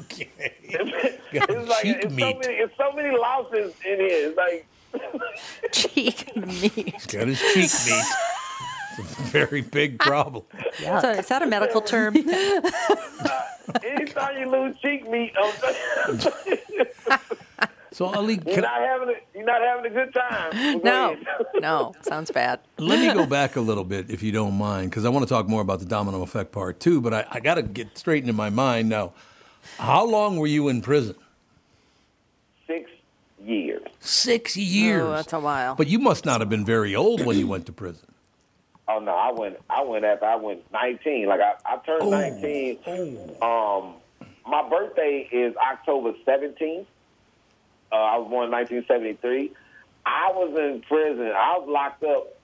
[0.00, 0.28] Okay.
[0.62, 2.38] it's like cheek it's so meat.
[2.40, 4.28] many it's so many losses in here.
[4.28, 4.66] It's like
[5.72, 7.06] Cheek meat.
[7.08, 8.04] Got his cheek meat.
[8.98, 10.44] It's a very big problem.
[11.00, 12.16] So is that a medical term?
[13.84, 16.18] anytime you lose cheek meat, I'm
[18.00, 20.80] So, Ali, you're can, not having a, you're not having a good time.
[20.82, 21.18] No,
[21.60, 22.60] no, sounds bad.
[22.78, 25.28] let me go back a little bit, if you don't mind, because I want to
[25.28, 27.02] talk more about the domino effect part too.
[27.02, 29.12] But I, I got to get straight into my mind now.
[29.76, 31.14] How long were you in prison?
[32.66, 32.90] Six
[33.44, 33.82] years.
[34.00, 35.02] Six years.
[35.02, 35.74] Oh, that's a while.
[35.74, 38.06] But you must not have been very old when you went to prison.
[38.88, 39.58] Oh no, I went.
[39.68, 41.26] I went after I went nineteen.
[41.26, 42.08] Like I, I turned Oh.
[42.08, 42.78] nineteen.
[43.42, 43.96] Um,
[44.50, 46.86] my birthday is October seventeenth.
[47.92, 49.52] Uh, I was born in nineteen seventy three.
[50.06, 51.26] I was in prison.
[51.26, 52.38] I was locked up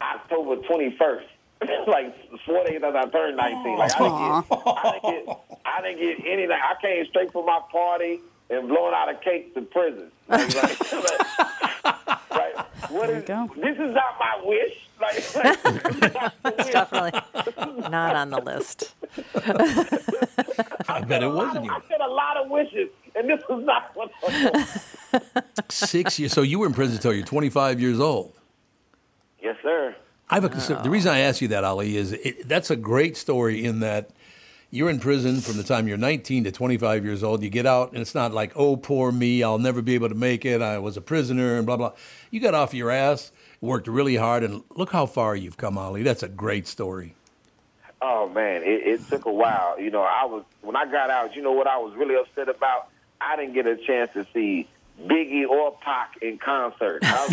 [0.00, 1.26] October twenty first.
[1.86, 3.78] like four days after I turned nineteen.
[3.78, 5.38] Like I didn't, get, I didn't get.
[5.64, 6.50] I didn't get anything.
[6.50, 10.10] I came straight from my party and blowing out a cake to prison.
[10.28, 13.50] Like, like, like, like, what is, go.
[13.56, 14.88] this is not my wish.
[15.00, 15.62] Like, like,
[16.56, 17.22] this not the.
[17.34, 18.94] Definitely not on the list.
[20.88, 23.94] I bet it wasn't of- I said a lot of wishes, and this was not
[23.96, 25.44] one of them.
[25.68, 26.32] Six years.
[26.32, 28.34] So you were in prison until you're 25 years old.
[29.42, 29.94] Yes, sir.
[30.28, 30.82] I have a concern.
[30.82, 34.10] The reason I ask you that, Ali, is it, that's a great story in that
[34.70, 37.42] you're in prison from the time you're 19 to 25 years old.
[37.42, 40.16] You get out, and it's not like, oh, poor me, I'll never be able to
[40.16, 40.60] make it.
[40.60, 41.92] I was a prisoner, and blah, blah.
[42.30, 46.02] You got off your ass, worked really hard, and look how far you've come, Ali.
[46.02, 47.14] That's a great story.
[48.02, 49.80] Oh man, it, it took a while.
[49.80, 51.34] You know, I was when I got out.
[51.34, 52.88] You know what I was really upset about?
[53.20, 54.68] I didn't get a chance to see
[55.04, 57.00] Biggie or Pac in concert.
[57.02, 57.26] I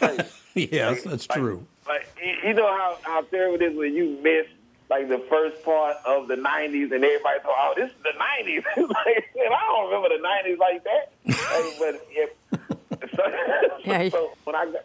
[0.18, 0.26] like,
[0.72, 1.66] yes, that's like- true.
[1.86, 4.46] Like you- you know how how terrible it is when you miss
[4.88, 8.64] like the first part of the '90s, and everybody thought, "Oh, this is the '90s."
[8.76, 11.12] like, man, I don't remember the '90s like that.
[11.26, 14.08] Like, but if, so, Yeah.
[14.10, 14.84] so when I got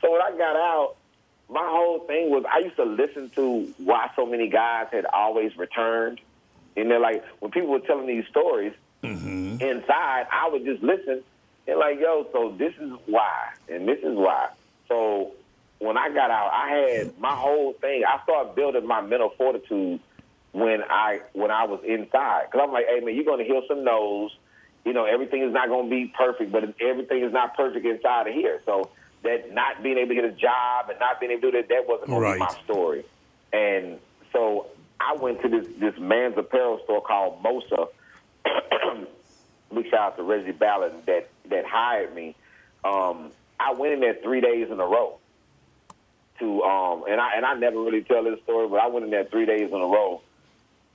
[0.00, 0.96] so when I got out,
[1.48, 5.56] my whole thing was I used to listen to why so many guys had always
[5.56, 6.20] returned.
[6.76, 9.60] And they're like when people were telling these stories mm-hmm.
[9.60, 11.22] inside, I would just listen
[11.66, 14.48] and like, yo, so this is why, and this is why.
[14.88, 15.32] So
[15.78, 18.02] when I got out, I had my whole thing.
[18.06, 20.00] I started building my mental fortitude
[20.52, 23.84] when I when I was inside, because I'm like, hey man, you're gonna hear some
[23.84, 24.36] no's.
[24.84, 28.34] You know, everything is not gonna be perfect, but everything is not perfect inside of
[28.34, 28.60] here.
[28.66, 28.90] So
[29.22, 31.68] that not being able to get a job and not being able to do that,
[31.68, 32.34] that wasn't gonna Right.
[32.34, 33.04] be my story.
[33.52, 34.00] And
[34.32, 34.66] so
[35.02, 37.88] I went to this this man's apparel store called Mosa.
[39.74, 42.34] Big shout out to Reggie Ballard that that hired me.
[42.84, 45.18] Um, I went in there three days in a row
[46.38, 49.10] to um, and I and I never really tell this story, but I went in
[49.10, 50.20] there three days in a row,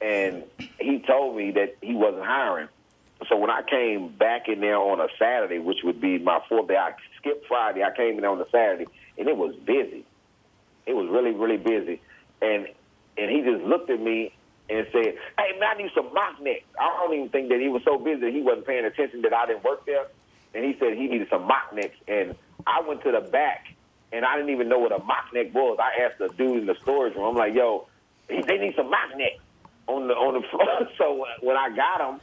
[0.01, 0.43] and
[0.79, 2.67] he told me that he wasn't hiring.
[3.29, 6.67] So when I came back in there on a Saturday, which would be my fourth
[6.67, 7.83] day, I skipped Friday.
[7.83, 8.85] I came in on a Saturday,
[9.17, 10.05] and it was busy.
[10.85, 11.99] It was really, really busy,
[12.41, 12.67] and
[13.17, 14.33] and he just looked at me
[14.69, 17.67] and said, "Hey man, I need some mock necks." I don't even think that he
[17.67, 20.07] was so busy he wasn't paying attention that I didn't work there,
[20.53, 23.67] and he said he needed some mock necks, and I went to the back,
[24.11, 25.79] and I didn't even know what a mock neck was.
[25.79, 27.87] I asked the dude in the storage room, I'm like, "Yo,
[28.27, 29.41] they need some mock necks
[29.87, 32.21] on the on the floor." so when I got them,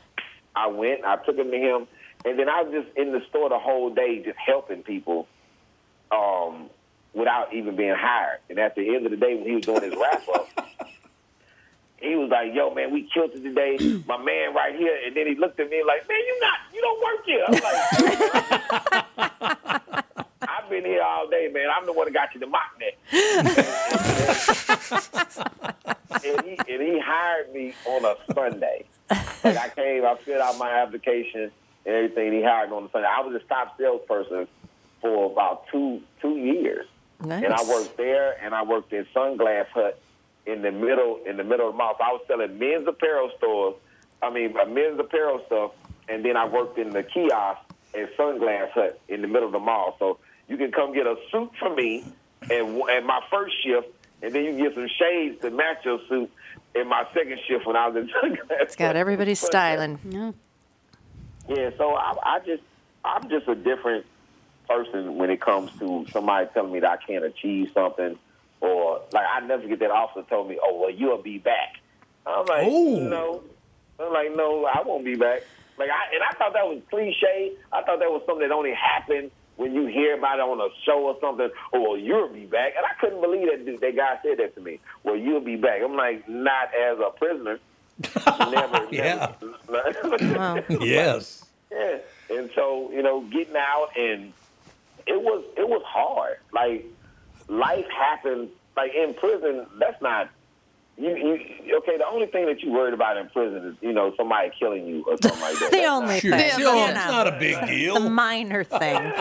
[0.55, 1.87] I went, I took them to him,
[2.25, 5.27] and then I was just in the store the whole day, just helping people
[6.11, 6.71] um,
[7.13, 8.41] without even being hired.
[8.49, 10.64] And at the end of the day, when he was doing his wrap up,
[12.05, 13.77] he was like, "Yo, man, we killed it today.
[14.07, 16.81] My man right here." And then he looked at me like, "Man, you not, you
[16.81, 17.65] don't work here." I'm like,
[20.43, 21.67] "I've been here all day, man.
[21.75, 22.95] I'm the one that got you the mock neck."
[26.25, 28.85] and, he, and he hired me on a Sunday.
[29.11, 31.51] Like I came, I filled out my application
[31.87, 32.29] and everything.
[32.29, 33.09] And He hired me on a Sunday.
[33.09, 34.49] I was a top salesperson
[35.01, 36.87] for about two two years.
[37.21, 37.45] Nice.
[37.45, 40.01] And I worked there, and I worked in Sunglass Hut
[40.47, 41.95] in the middle in the middle of the mall.
[41.99, 43.75] So I was selling men's apparel stores.
[44.23, 45.73] I mean, uh, men's apparel stuff,
[46.09, 47.61] and then I worked in the kiosk
[47.95, 49.97] at Sunglass Hut in the middle of the mall.
[49.99, 52.05] So you can come get a suit from me,
[52.51, 53.89] and and my first shift,
[54.23, 56.31] and then you can get some shades to match your suit
[56.75, 58.61] in my second shift when I was in Sunglass.
[58.63, 59.99] It's got everybody styling.
[60.09, 60.33] Yeah.
[61.49, 62.63] Yeah, so I, I just
[63.05, 64.07] I'm just a different
[64.69, 68.19] person when it comes to somebody telling me that I can't achieve something,
[68.65, 71.77] or like I never get that officer told me, "Oh, well, you'll be back."
[72.27, 72.99] I'm like, Oh.
[73.01, 73.43] no,
[74.01, 75.43] I'm like, no, I won't be back.
[75.79, 77.53] Like, I, and I thought that was cliche.
[77.73, 80.69] I thought that was something that only happened when you hear about it on a
[80.87, 81.51] show or something.
[81.73, 84.61] Oh, well, you'll be back, and I couldn't believe that that guy said that to
[84.63, 84.81] me.
[85.03, 85.83] Well, you'll be back.
[85.83, 87.59] I'm like, not as a prisoner.
[88.51, 89.33] never, Yeah.
[89.69, 90.39] never.
[90.39, 90.63] Wow.
[90.81, 91.45] Yes.
[91.71, 91.99] Yeah,
[92.31, 94.33] and so you know, getting out and
[95.07, 96.39] it was it was hard.
[96.53, 96.87] Like
[97.49, 100.29] life happens Like in prison, that's not
[100.97, 101.11] you.
[101.17, 104.51] you okay, the only thing that you worried about in prison is you know somebody
[104.59, 105.71] killing you or something like that.
[105.71, 106.31] The That's only not- Sure.
[106.39, 106.51] thing.
[106.53, 107.95] Still, you it's know, not a big deal.
[107.95, 109.13] the minor thing.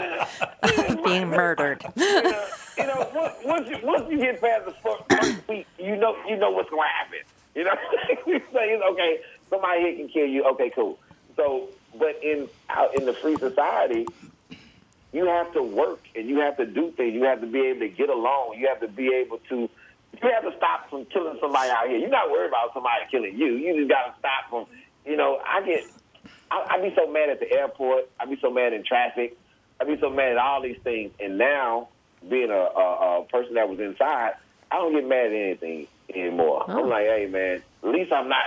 [1.04, 1.84] Being murdered.
[1.96, 2.46] you know,
[2.78, 4.74] you know once, once you once you get past the
[5.10, 7.20] first week, you know you know what's going to happen.
[7.56, 7.74] You know,
[8.28, 10.44] you say okay, somebody here can kill you.
[10.54, 10.98] Okay, cool.
[11.36, 14.06] So, but in out in the free society,
[15.14, 17.14] you have to work and you have to do things.
[17.14, 18.56] You have to be able to get along.
[18.58, 19.70] You have to be able to.
[20.22, 21.98] You have to stop from killing somebody out here.
[21.98, 23.54] You're not worried about somebody killing you.
[23.54, 24.66] You just got to stop from.
[25.06, 25.84] You know, I get.
[26.52, 28.10] I, I be so mad at the airport.
[28.20, 29.38] I be so mad in traffic.
[29.80, 31.12] I be so mad at all these things.
[31.20, 31.90] And now,
[32.30, 34.34] being a, a, a person that was inside,
[34.72, 36.66] I don't get mad at anything anymore.
[36.68, 38.44] I'm like, hey man, at least I'm not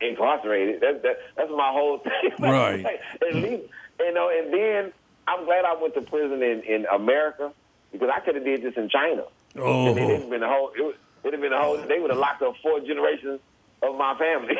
[0.00, 0.80] incarcerated.
[0.80, 2.32] That, that, that's my whole thing.
[2.38, 2.84] Right.
[2.84, 3.64] at least
[4.00, 4.30] you know.
[4.30, 4.92] And then
[5.28, 7.52] I'm glad I went to prison in, in America
[7.92, 9.24] because I could have did this in China.
[9.56, 9.88] Oh.
[9.88, 10.70] And it would have been a whole.
[10.76, 11.76] It would it'd have been a whole.
[11.76, 11.86] Oh.
[11.86, 13.40] They would have locked up four generations
[13.82, 14.56] of my family.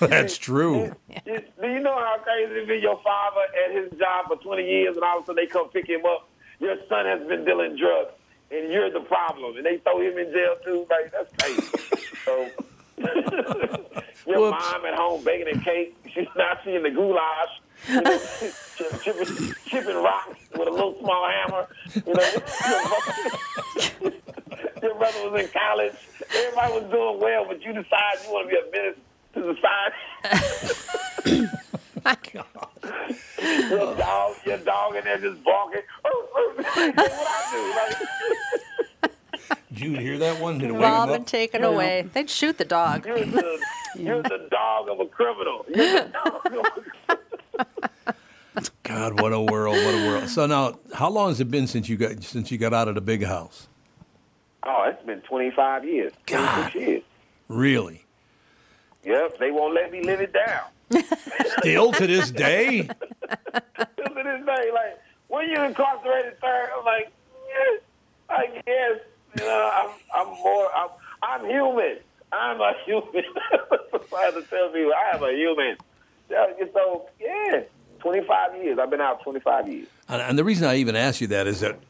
[0.00, 0.94] That's true.
[1.24, 4.64] Do do you know how crazy it be your father at his job for 20
[4.64, 6.28] years and all of a sudden they come pick him up?
[6.60, 8.12] Your son has been dealing drugs
[8.50, 9.56] and you're the problem.
[9.56, 10.86] And they throw him in jail too.
[10.90, 12.06] Like, that's crazy.
[12.24, 12.48] so,
[14.26, 14.72] your Whoops.
[14.72, 15.96] mom at home baking a cake.
[16.12, 17.46] She's not seeing the gulag.
[17.88, 18.18] You know,
[18.76, 21.66] chipping, chipping rocks with a little small hammer.
[21.94, 24.16] You know, your brother,
[24.82, 25.94] your brother was in college.
[26.34, 28.98] Everybody was doing well, but you decide you want to be a menace
[29.34, 31.48] to society.
[33.74, 35.82] your dog, your dog in there just barking.
[36.02, 37.60] what I do?
[39.08, 39.12] Like,
[39.72, 40.58] Did you hear that one?
[40.58, 41.26] Did it They've wake been up?
[41.26, 42.08] taken away.
[42.12, 43.06] They'd shoot the dog.
[43.06, 43.58] You're the,
[43.98, 45.64] you're the dog of a criminal.
[48.82, 49.76] God, what a world!
[49.76, 50.28] What a world!
[50.28, 52.94] So now, how long has it been since you got since you got out of
[52.94, 53.68] the big house?
[54.62, 56.12] Oh, it's been 25 years.
[56.26, 57.02] 26 years.
[57.48, 58.04] Really?
[59.04, 60.64] Yep, they won't let me live it down.
[61.58, 62.82] Still to this day?
[62.82, 66.70] Still to this day, like, when you incarcerated, sir?
[66.78, 67.10] I'm like,
[67.48, 67.80] yes,
[68.30, 69.00] I guess.
[69.38, 70.88] You know, I'm, I'm more, I'm,
[71.22, 71.98] I'm human.
[72.32, 73.24] I'm a human.
[74.16, 75.76] I have to tell people, I am a human.
[76.28, 77.62] So, yeah,
[78.04, 78.78] 25 years.
[78.78, 79.88] I've been out 25 years.
[80.08, 81.80] And, and the reason I even ask you that is that,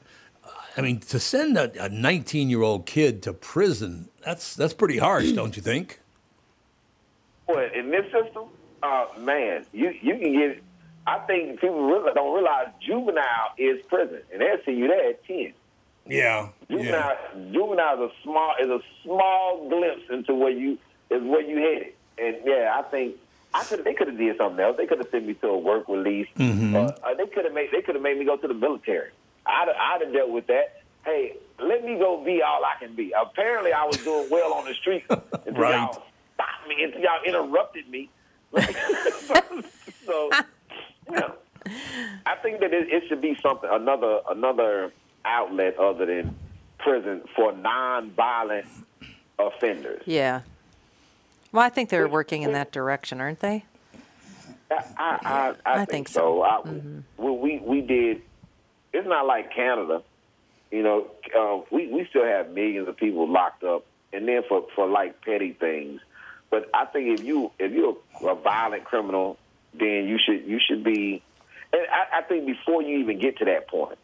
[0.76, 5.32] I mean, to send a 19 year old kid to prison, that's that's pretty harsh,
[5.32, 6.00] don't you think?
[7.46, 8.44] Boy, in this system,
[8.82, 10.62] uh, man, you you can get.
[11.06, 15.24] I think people really don't realize juvenile is prison, and they'll see you there at
[15.26, 15.52] ten.
[16.06, 16.48] Yeah.
[16.70, 17.16] Juvenile,
[17.52, 20.78] juvenile is a small is a small glimpse into where you
[21.10, 23.16] is where you headed, and yeah, I think
[23.54, 24.76] I could they could have did something else.
[24.76, 26.26] They could have sent me to a work release.
[26.36, 26.74] Mm-hmm.
[26.74, 29.10] Uh, uh, they could have made they could have made me go to the military.
[29.46, 30.82] I'd I'd have dealt with that.
[31.04, 33.12] Hey, let me go be all I can be.
[33.12, 35.74] Apparently, I was doing well on the street until Right.
[35.74, 36.02] y'all
[36.34, 38.08] stopped me, until y'all interrupted me.
[40.06, 40.30] so,
[41.10, 41.28] yeah,
[42.26, 44.92] I think that it, it should be something another another
[45.24, 46.34] outlet other than
[46.78, 48.66] prison for non-violent
[49.38, 50.02] offenders.
[50.06, 50.40] Yeah.
[51.54, 53.64] Well, I think they're working in that direction, aren't they?
[54.72, 56.20] I, I, I, I, think, think so.
[56.20, 56.42] so.
[56.42, 56.58] I,
[57.16, 58.22] when we we did.
[58.92, 60.02] It's not like Canada.
[60.72, 61.06] You know,
[61.38, 65.22] uh, we we still have millions of people locked up, and then for for like
[65.22, 66.00] petty things.
[66.50, 67.98] But I think if you if you're
[68.28, 69.38] a violent criminal,
[69.74, 71.22] then you should you should be.
[71.72, 73.96] And I, I think before you even get to that point,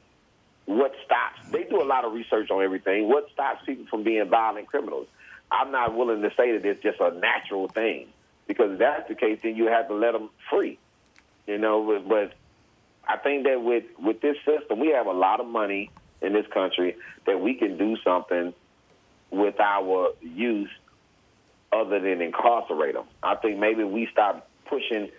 [0.67, 1.51] what stops?
[1.51, 3.09] They do a lot of research on everything.
[3.09, 5.09] What stops people from being violent criminals?
[5.51, 8.09] I'm not willing to say that it's just a natural thing
[8.47, 10.79] because if that's the case, then you have to let them free.
[11.47, 12.33] You know, but, but
[13.09, 15.91] I think that with with this system, we have a lot of money
[16.23, 16.97] in this country
[17.27, 18.55] that we can do something
[19.31, 20.69] with our youth
[21.73, 23.07] other than incarcerate them.
[23.23, 25.11] I think maybe we stop pushing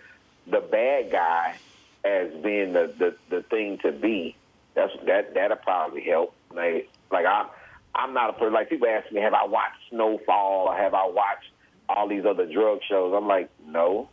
[0.46, 1.56] the bad guy
[2.04, 4.36] as being the, the, the thing to be.
[4.74, 6.34] That's that that'll probably help.
[6.54, 7.46] Like like I'm
[7.94, 11.06] I'm not a person like people ask me, have I watched Snowfall or have I
[11.06, 11.50] watched
[11.88, 13.14] all these other drug shows?
[13.16, 14.08] I'm like, no.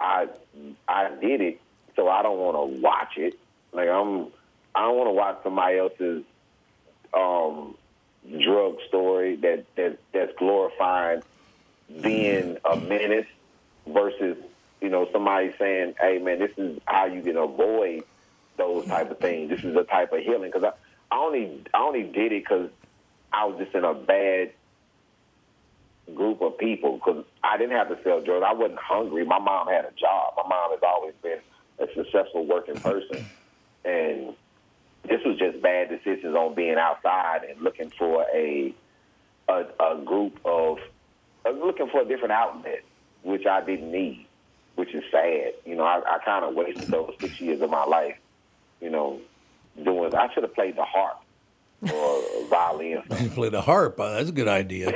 [0.00, 0.28] I
[0.88, 1.60] I did it,
[1.94, 3.34] so I don't want to watch it.
[3.72, 4.28] Like I'm
[4.74, 6.24] I don't want to watch somebody else's
[7.12, 7.76] um
[8.42, 11.22] drug story that, that that's glorifying
[12.02, 13.26] being a menace
[13.86, 14.36] versus
[14.80, 18.04] you know somebody saying, "Hey man, this is how you can avoid
[18.56, 19.50] those type of things.
[19.50, 22.70] This is a type of healing." Because I, I only I only did it because
[23.32, 24.52] I was just in a bad
[26.14, 28.44] group of people because I didn't have to sell drugs.
[28.46, 29.24] I wasn't hungry.
[29.24, 30.34] My mom had a job.
[30.36, 31.38] My mom has always been
[31.78, 33.24] a successful working person,
[33.84, 34.34] and
[35.08, 38.74] this was just bad decisions on being outside and looking for a
[39.48, 40.78] a, a group of
[41.46, 42.82] uh, looking for a different outlet,
[43.22, 44.26] which I didn't need,
[44.74, 45.54] which is sad.
[45.64, 48.16] You know, I, I kind of wasted those six years of my life,
[48.80, 49.20] you know,
[49.82, 50.14] doing.
[50.14, 51.20] I should have played the harp
[51.82, 53.02] or violin.
[53.20, 53.98] You play the harp.
[54.00, 54.92] Uh, that's a good idea.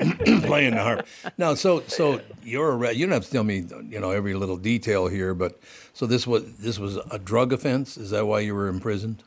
[0.42, 1.06] Playing the harp.
[1.38, 4.56] Now, so so you're arre- you don't have to tell me you know every little
[4.56, 5.58] detail here, but
[5.92, 7.96] so this was this was a drug offense.
[7.96, 9.24] Is that why you were imprisoned?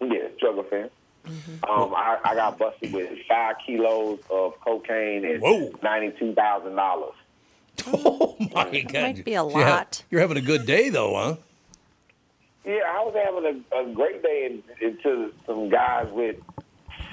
[0.00, 0.90] Yeah, drug offense.
[1.68, 5.70] Um, I, I got busted with five kilos of cocaine and Whoa.
[5.82, 7.14] ninety-two thousand dollars.
[7.86, 8.92] Oh my God!
[9.02, 10.02] Might be a So you have- lot.
[10.10, 11.36] You're having a good day though, huh?
[12.64, 16.36] Yeah, I was having a, a great day until some guys with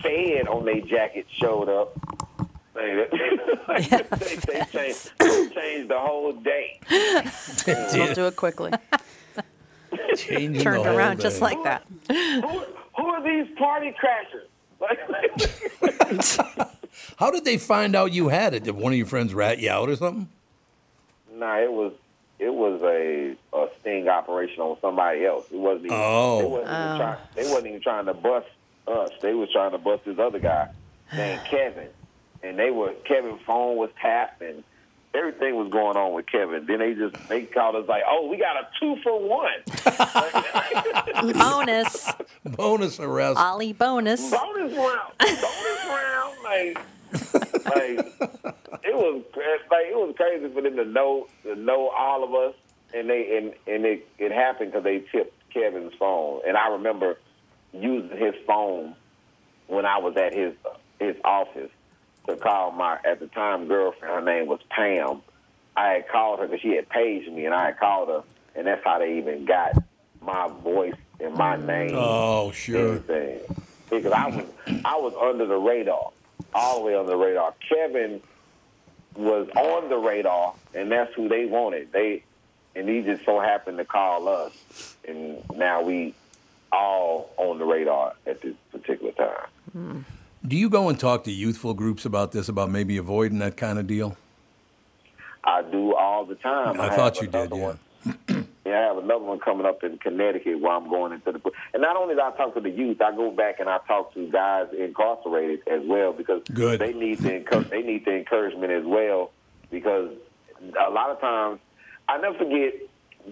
[0.04, 1.98] Fed on their jacket showed up.
[2.76, 3.84] They, they, they,
[4.72, 6.80] changed, they changed the whole day.
[7.98, 8.72] We'll do it quickly.
[10.16, 11.46] Changing Turned whole around just day.
[11.46, 11.84] like that.
[12.08, 12.64] Who,
[12.96, 14.46] who are these party crashers?
[17.18, 18.64] How did they find out you had it?
[18.64, 20.30] Did one of your friends rat you out or something?
[21.34, 21.94] nah, it was
[22.40, 25.46] it was a a sting operation on somebody else.
[25.52, 26.40] It wasn't even, Oh.
[26.40, 28.48] they wasn't even trying they wasn't even trying to bust
[28.88, 29.12] us.
[29.22, 30.70] They was trying to bust this other guy
[31.14, 31.90] named Kevin.
[32.42, 34.64] And they were Kevin's phone was tapped and
[35.14, 36.66] everything was going on with Kevin.
[36.66, 39.52] Then they just they called us like, Oh, we got a two for one.
[41.34, 42.12] Bonus.
[42.46, 43.38] Bonus arrest.
[43.38, 44.22] Ali bonus.
[44.32, 46.80] bonus round, bonus round, like,
[47.70, 48.00] like
[48.84, 52.34] it was eh, like it was crazy for them to know to know all of
[52.34, 52.56] us,
[52.94, 57.18] and they and and it it happened because they tipped Kevin's phone, and I remember
[57.74, 58.96] using his phone
[59.68, 60.54] when I was at his
[61.00, 61.72] his office
[62.28, 64.14] to call my at the time girlfriend.
[64.14, 65.22] Her name was Pam.
[65.76, 68.24] I had called her because she had paged me, and I had called her,
[68.56, 69.72] and that's how they even got
[70.22, 71.66] my voice and my mm.
[71.66, 71.92] name.
[71.96, 73.00] Oh, sure.
[73.90, 74.46] Because I was
[74.86, 76.12] I was under the radar,
[76.54, 77.54] all the way under the radar.
[77.68, 78.22] Kevin
[79.16, 81.92] was on the radar, and that's who they wanted.
[81.92, 82.24] They
[82.76, 86.14] and he just so happened to call us, and now we
[86.72, 90.06] all on the radar at this particular time.
[90.48, 93.78] Do you go and talk to youthful groups about this, about maybe avoiding that kind
[93.80, 94.18] of deal?
[95.44, 96.80] I do all the time.
[96.80, 98.44] I have thought you did, yeah.
[98.70, 101.52] Yeah, I have another one coming up in Connecticut where I'm going into the.
[101.74, 104.14] And not only do I talk to the youth, I go back and I talk
[104.14, 106.80] to guys incarcerated as well because Good.
[106.80, 109.32] they need the they need the encouragement as well
[109.72, 110.12] because
[110.62, 111.60] a lot of times
[112.08, 112.74] I never forget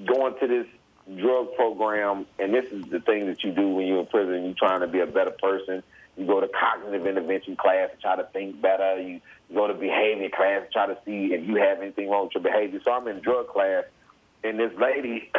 [0.05, 0.67] going to this
[1.15, 4.43] drug program, and this is the thing that you do when you're in prison.
[4.43, 5.83] You're trying to be a better person.
[6.17, 8.99] You go to cognitive intervention class to try to think better.
[8.99, 9.21] You
[9.53, 12.43] go to behavior class to try to see if you have anything wrong with your
[12.43, 12.79] behavior.
[12.83, 13.83] So I'm in drug class,
[14.47, 15.31] and this lady,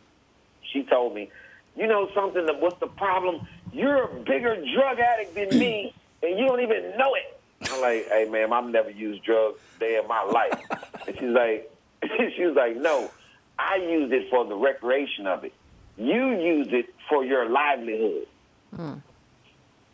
[0.72, 1.30] she told me,
[1.76, 3.46] you know something, that what's the problem?
[3.72, 7.40] You're a bigger drug addict than me, and you don't even know it.
[7.70, 10.60] I'm like, hey, ma'am, I've never used drugs day in my life.
[11.04, 11.68] And she's like,
[12.36, 13.10] she was like, no,
[13.58, 15.52] I use it for the recreation of it.
[15.96, 18.28] You use it for your livelihood.
[18.76, 18.94] Hmm.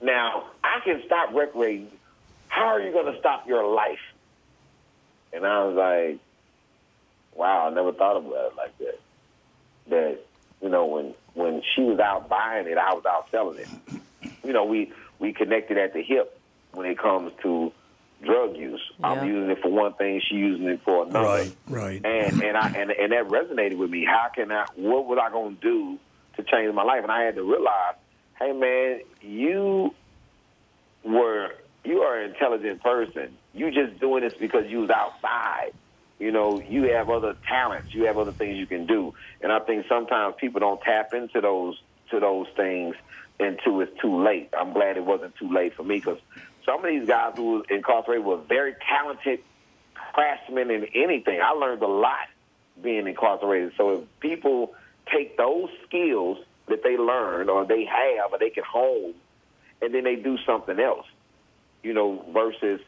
[0.03, 1.91] Now, I can stop recreating.
[2.49, 3.99] How are you going to stop your life?
[5.33, 6.21] And I was like,
[7.39, 9.01] wow, I never thought about it like that.
[9.89, 10.19] That,
[10.61, 13.69] you know, when when she was out buying it, I was out selling it.
[14.45, 16.39] You know, we, we connected at the hip
[16.73, 17.73] when it comes to
[18.23, 18.81] drug use.
[18.99, 19.07] Yeah.
[19.07, 22.05] I'm using it for one thing, she's using it for another Right, right.
[22.05, 24.05] and and I and, and that resonated with me.
[24.05, 24.67] How can I?
[24.75, 25.99] What was I going to do
[26.37, 27.03] to change my life?
[27.03, 27.95] And I had to realize,
[28.39, 29.95] hey man, you
[31.05, 31.53] were
[31.85, 33.37] you are an intelligent person.
[33.55, 35.73] You just doing this because you was outside.
[36.19, 37.95] You know, you have other talents.
[37.95, 39.15] You have other things you can do.
[39.41, 42.97] And I think sometimes people don't tap into those to those things
[43.39, 44.51] until it's too late.
[44.59, 46.19] I'm glad it wasn't too late for me because
[46.65, 49.41] some of these guys who were incarcerated were very talented
[49.95, 51.41] craftsmen in anything.
[51.41, 52.29] I learned a lot
[52.83, 53.73] being incarcerated.
[53.77, 54.75] So if people
[55.13, 56.39] take those skills
[56.69, 59.15] that they learned or they have or they can hone
[59.81, 61.07] and then they do something else,
[61.83, 62.81] you know, versus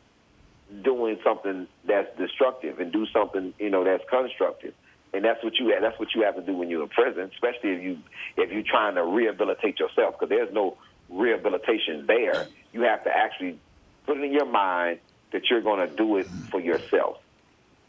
[0.83, 4.75] doing something that's destructive and do something, you know, that's constructive.
[5.13, 7.71] And that's what you that's what you have to do when you're in prison, especially
[7.71, 7.99] if you
[8.37, 10.77] if you're trying to rehabilitate yourself because there's no
[11.09, 12.47] rehabilitation there.
[12.73, 13.59] You have to actually
[14.07, 15.01] put it in your mind
[15.33, 17.19] that you're going to do it for yourself.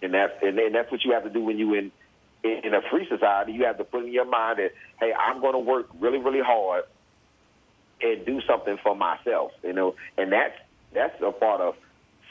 [0.01, 1.91] And that's and, then that's what you have to do when you in
[2.43, 3.51] in a free society.
[3.51, 6.41] You have to put in your mind that hey, I'm going to work really really
[6.41, 6.85] hard
[8.01, 9.51] and do something for myself.
[9.63, 10.57] You know, and that's
[10.91, 11.75] that's a part of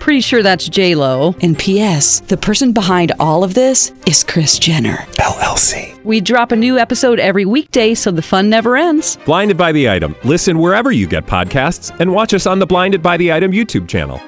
[0.00, 1.36] Pretty sure that's J Lo.
[1.42, 2.20] And P.S.
[2.20, 4.96] The person behind all of this is Kris Jenner.
[5.18, 6.02] LLC.
[6.04, 9.18] We drop a new episode every weekday, so the fun never ends.
[9.26, 10.16] Blinded by the item.
[10.24, 13.88] Listen wherever you get podcasts, and watch us on the Blinded by the Item YouTube
[13.88, 14.18] channel.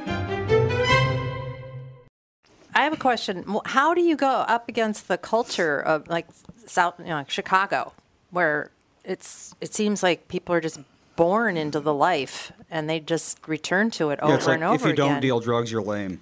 [2.74, 3.44] I have a question.
[3.64, 6.26] How do you go up against the culture of like
[6.66, 7.94] South, you know, like Chicago,
[8.30, 8.70] where
[9.04, 10.80] it's it seems like people are just
[11.16, 14.64] born into the life and they just return to it Yeah, over it's like and
[14.64, 14.90] over again.
[14.90, 16.20] if you don't deal drugs, you're lame.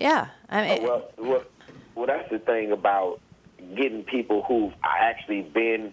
[0.00, 1.42] Yeah, I mean, Well, well,
[1.94, 3.20] well, that's the thing about
[3.74, 5.92] getting people who've actually been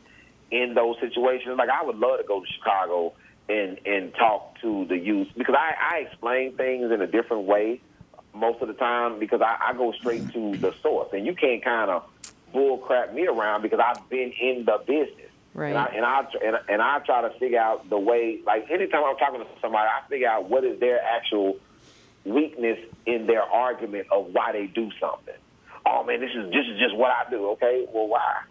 [0.51, 1.57] in those situations.
[1.57, 3.13] Like, I would love to go to Chicago
[3.47, 7.79] and and talk to the youth because I, I explain things in a different way
[8.33, 11.63] most of the time because I, I go straight to the source, and you can't
[11.63, 12.03] kind of
[12.53, 15.24] bull crap me around because I've been in the business.
[15.55, 15.69] Right.
[15.69, 18.41] And I, and I and, and I try to figure out the way.
[18.45, 21.57] Like anytime I'm talking to somebody, I figure out what is their actual
[22.25, 25.33] weakness in their argument of why they do something.
[25.85, 27.51] Oh man, this is this is just what I do.
[27.51, 28.41] Okay, well why?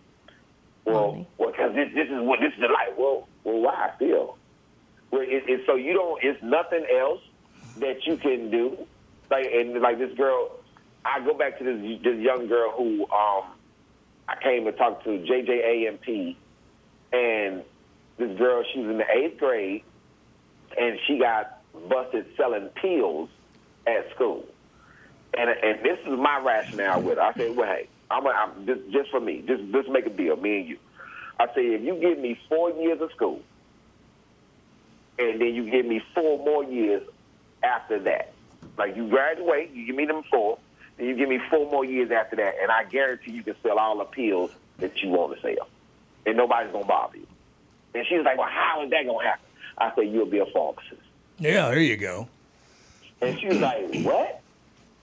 [0.86, 1.28] Well, Money.
[1.36, 2.96] well, because this this is what this is the life.
[2.96, 4.38] Well, well, why still?
[5.10, 6.24] Well, it, it, so you don't.
[6.24, 7.20] It's nothing else
[7.80, 8.78] that you can do.
[9.30, 10.52] Like and like this girl,
[11.04, 13.44] I go back to this this young girl who um
[14.26, 16.36] I came to talk to JJAMP,
[17.14, 17.62] and
[18.18, 19.82] this girl she was in the eighth grade,
[20.78, 23.28] and she got busted selling pills
[23.86, 24.44] at school.
[25.36, 27.20] And and this is my rationale with it.
[27.20, 30.10] I said, well, hey, I'm, gonna- I'm just just for me, just just make a
[30.10, 30.78] deal, me and you.
[31.38, 33.40] I say, if you give me four years of school,
[35.18, 37.02] and then you give me four more years
[37.64, 38.32] after that.
[38.78, 40.58] Like you graduate, you give me them four,
[40.96, 43.78] then you give me four more years after that, and I guarantee you can sell
[43.78, 44.50] all the pills
[44.80, 45.68] that you want to sell,
[46.26, 47.26] and nobody's gonna bother you.
[47.94, 49.46] And she was like, "Well, how is that gonna happen?"
[49.78, 51.02] I said, "You'll be a pharmacist."
[51.38, 52.28] Yeah, there you go.
[53.20, 54.40] And she was like, "What?"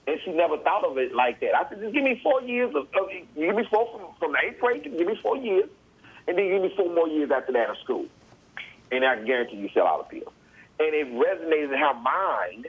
[0.06, 1.54] And she never thought of it like that.
[1.54, 4.38] I said, "Just give me four years of, of give me four from, from the
[4.44, 4.82] eighth grade.
[4.84, 5.68] Give me four years,
[6.26, 8.06] and then give me four more years after that of school,
[8.90, 10.32] and I guarantee you sell out of pills."
[10.80, 12.66] And it resonated in her mind.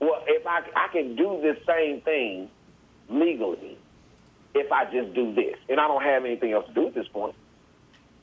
[0.00, 2.50] Well, if I I can do this same thing
[3.08, 3.78] legally,
[4.54, 7.08] if I just do this, and I don't have anything else to do at this
[7.12, 7.34] point.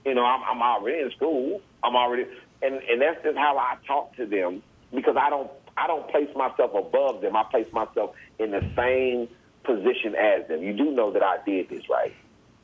[0.05, 1.61] You know, I'm, I'm already in school.
[1.84, 2.26] I'm already,
[2.61, 4.63] and and that's just how I talk to them
[4.93, 7.36] because I don't I don't place myself above them.
[7.36, 9.30] I place myself in the same
[9.65, 10.63] position as them.
[10.63, 12.13] You do know that I did this, right?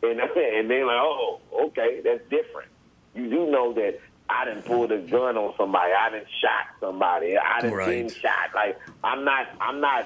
[0.04, 2.70] And and they're like, oh, okay, that's different.
[3.14, 3.94] You do know that
[4.30, 5.92] I didn't pull the gun on somebody.
[5.94, 7.36] I didn't shot somebody.
[7.38, 8.14] I didn't Right.
[8.22, 8.56] shot.
[8.56, 10.06] Like I'm not I'm not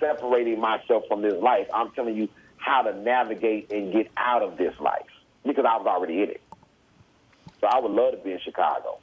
[0.00, 1.66] separating myself from this life.
[1.74, 2.28] I'm telling you
[2.64, 5.02] how to navigate and get out of this life
[5.44, 6.40] because I was already in it.
[7.60, 9.00] So I would love to be in Chicago.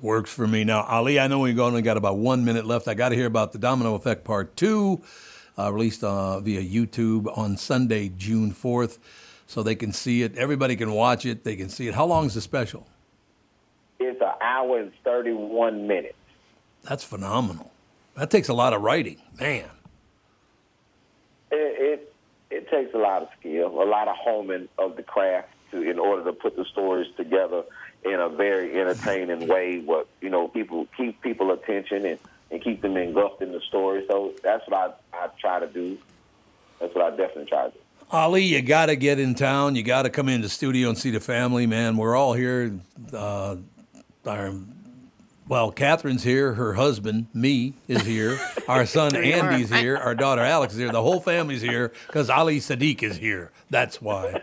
[0.00, 0.64] Works for me.
[0.64, 2.88] Now, Ali, I know we've only got about one minute left.
[2.88, 5.00] I got to hear about the Domino Effect Part 2,
[5.58, 8.98] uh, released uh, via YouTube on Sunday, June 4th,
[9.46, 10.36] so they can see it.
[10.36, 11.44] Everybody can watch it.
[11.44, 11.94] They can see it.
[11.94, 12.86] How long is the special?
[13.98, 16.14] It's an hour and 31 minutes.
[16.82, 17.70] That's phenomenal.
[18.16, 19.20] That takes a lot of writing.
[19.38, 19.68] Man.
[22.72, 26.24] Takes a lot of skill, a lot of homing of the craft to in order
[26.24, 27.64] to put the stories together
[28.02, 29.80] in a very entertaining way.
[29.80, 32.18] What you know, people keep people attention and,
[32.50, 34.06] and keep them engulfed in the story.
[34.08, 35.98] So that's what I I try to do.
[36.80, 37.78] That's what I definitely try to do.
[38.10, 39.74] Ali, you got to get in town.
[39.74, 41.96] You got to come in the studio and see the family, man.
[41.96, 42.78] We're all here.
[43.12, 43.56] Uh,
[44.26, 44.52] our,
[45.48, 46.54] well, Catherine's here.
[46.54, 48.38] Her husband, me, is here.
[48.68, 49.14] Our son.
[49.16, 49.96] Andy's here.
[49.96, 50.92] Our daughter Alex is here.
[50.92, 53.50] The whole family's here because Ali Siddiq is here.
[53.70, 54.40] That's why.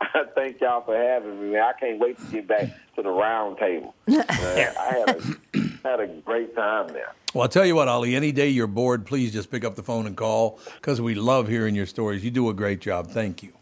[0.00, 1.62] I thank y'all for having me, man.
[1.62, 3.94] I can't wait to get back to the round table.
[4.08, 7.12] Uh, I had a had a great time there.
[7.32, 9.82] Well, I'll tell you what, Ali, any day you're bored, please just pick up the
[9.82, 12.24] phone and call because we love hearing your stories.
[12.24, 13.08] You do a great job.
[13.08, 13.52] Thank you.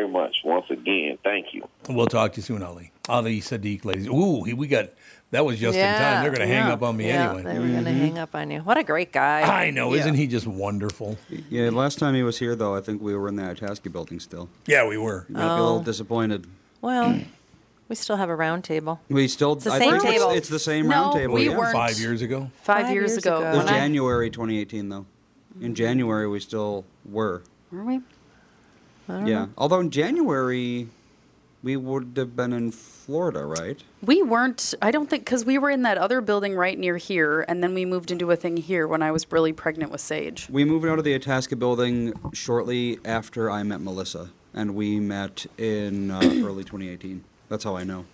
[0.00, 1.18] Thank you very much once again.
[1.22, 1.68] Thank you.
[1.88, 2.92] We'll talk to you soon, Ali.
[3.08, 4.08] Ali Siddiq, ladies.
[4.08, 4.90] Ooh, he- we got
[5.30, 6.22] that was just in time.
[6.22, 7.42] They're going to hang up on me yeah, anyway.
[7.44, 8.00] They were going to mm-hmm.
[8.00, 8.60] hang up on you.
[8.60, 9.42] What a great guy.
[9.42, 11.18] I know, isn't he just wonderful?
[11.48, 14.18] Yeah, last time he was here, though, I think we were in the Itasca building
[14.18, 14.48] still.
[14.66, 15.26] Yeah, we were.
[15.28, 15.82] You might be a little Oh.
[15.84, 16.48] disappointed.
[16.80, 17.20] Well,
[17.88, 19.00] we still have a round table.
[19.08, 20.30] We still, the I same think table.
[20.30, 21.34] It's, it's the same No, round table.
[21.34, 21.56] we yeah.
[21.56, 21.74] weren't.
[21.74, 22.50] Five years ago.
[22.62, 23.36] Five, Five years, years ago.
[23.36, 23.52] ago.
[23.52, 25.06] It was January 2018, though.
[25.60, 27.42] In January, we still were.
[27.70, 28.00] were we?
[29.26, 29.46] Yeah.
[29.56, 30.88] Although in January,
[31.62, 33.82] we would have been in Florida, right?
[34.02, 34.74] We weren't.
[34.80, 37.74] I don't think because we were in that other building right near here, and then
[37.74, 40.48] we moved into a thing here when I was really pregnant with Sage.
[40.50, 45.46] We moved out of the Itasca building shortly after I met Melissa, and we met
[45.58, 47.24] in uh, early 2018.
[47.48, 48.06] That's how I know.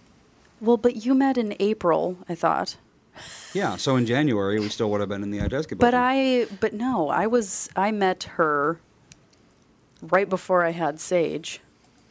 [0.60, 2.76] Well, but you met in April, I thought.
[3.54, 5.90] Yeah, so in January, we still would have been in the Itasca building.
[5.90, 7.70] But I, but no, I was.
[7.76, 8.78] I met her
[10.10, 11.60] right before I had Sage.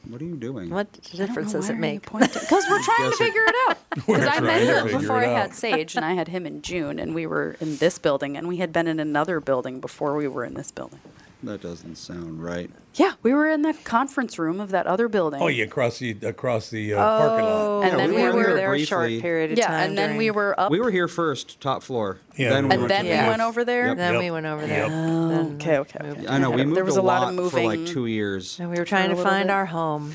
[0.08, 0.70] What are you doing?
[0.70, 2.04] What difference does it make?
[2.04, 3.78] Because we're trying to figure it out.
[3.96, 6.46] Because I met trying to her figure before I had Sage, and I had him
[6.46, 9.80] in June, and we were in this building, and we had been in another building
[9.80, 11.00] before we were in this building.
[11.46, 12.70] That doesn't sound right.
[12.96, 15.42] Yeah, we were in the conference room of that other building.
[15.42, 17.82] Oh, yeah, across the across the uh, parking lot.
[17.84, 19.90] And Yeah, then we we were were here there a short period of yeah, time.
[19.90, 20.72] and then we were up.
[20.72, 22.20] We were here first, top floor.
[22.38, 22.50] Yeah.
[22.50, 23.88] Then we and then we the went over there.
[23.90, 23.98] Yep.
[23.98, 24.22] Then Yep.
[24.24, 24.80] we went over there.
[24.88, 24.90] Yep.
[24.90, 26.28] Then Okay, okay, okay.
[26.28, 28.60] I know we There moved was a a lot lot of for like two years.
[28.60, 29.54] And we were trying to find bit.
[29.54, 30.14] our home.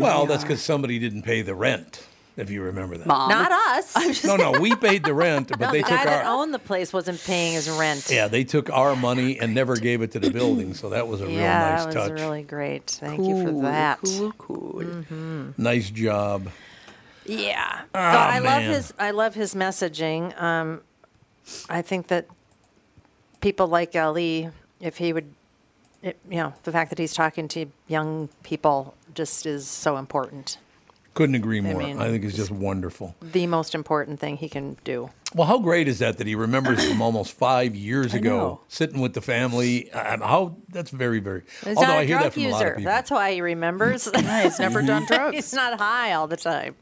[0.00, 2.06] Well, that's because somebody didn't pay the rent,
[2.38, 3.06] if you remember that.
[3.06, 3.28] Mom.
[3.28, 4.24] Not us.
[4.24, 6.54] No, no, we paid the rent, but no, they the took guy that our owned
[6.54, 8.08] the place wasn't paying his rent.
[8.10, 10.72] yeah, they took our money and never gave it to the building.
[10.74, 11.44] So that was a real nice touch.
[11.44, 12.20] Yeah, nice that was touch.
[12.20, 12.86] really great.
[12.86, 13.98] Thank you for that.
[14.02, 15.54] Cool, cool.
[15.58, 16.48] Nice job.
[17.26, 17.82] Yeah.
[17.94, 20.40] Ah, But I love his I love his messaging.
[20.40, 20.80] Um,
[21.68, 22.26] I think that
[23.40, 25.34] people like Ali, if he would,
[26.02, 30.58] it, you know, the fact that he's talking to young people just is so important.
[31.18, 31.82] Couldn't agree more.
[31.82, 33.16] I, mean, think it's just wonderful.
[33.20, 35.10] The most important thing he can do.
[35.34, 38.60] Well, how great is that that he remembers from almost five years I ago, know.
[38.68, 39.90] sitting with the family?
[39.90, 41.42] Um, how that's very, very.
[41.64, 42.68] He's although not a I hear drug that from a lot user.
[42.68, 42.92] of people.
[42.92, 44.04] That's why he remembers.
[44.14, 45.34] he's never done drugs.
[45.34, 46.76] he's not high all the time.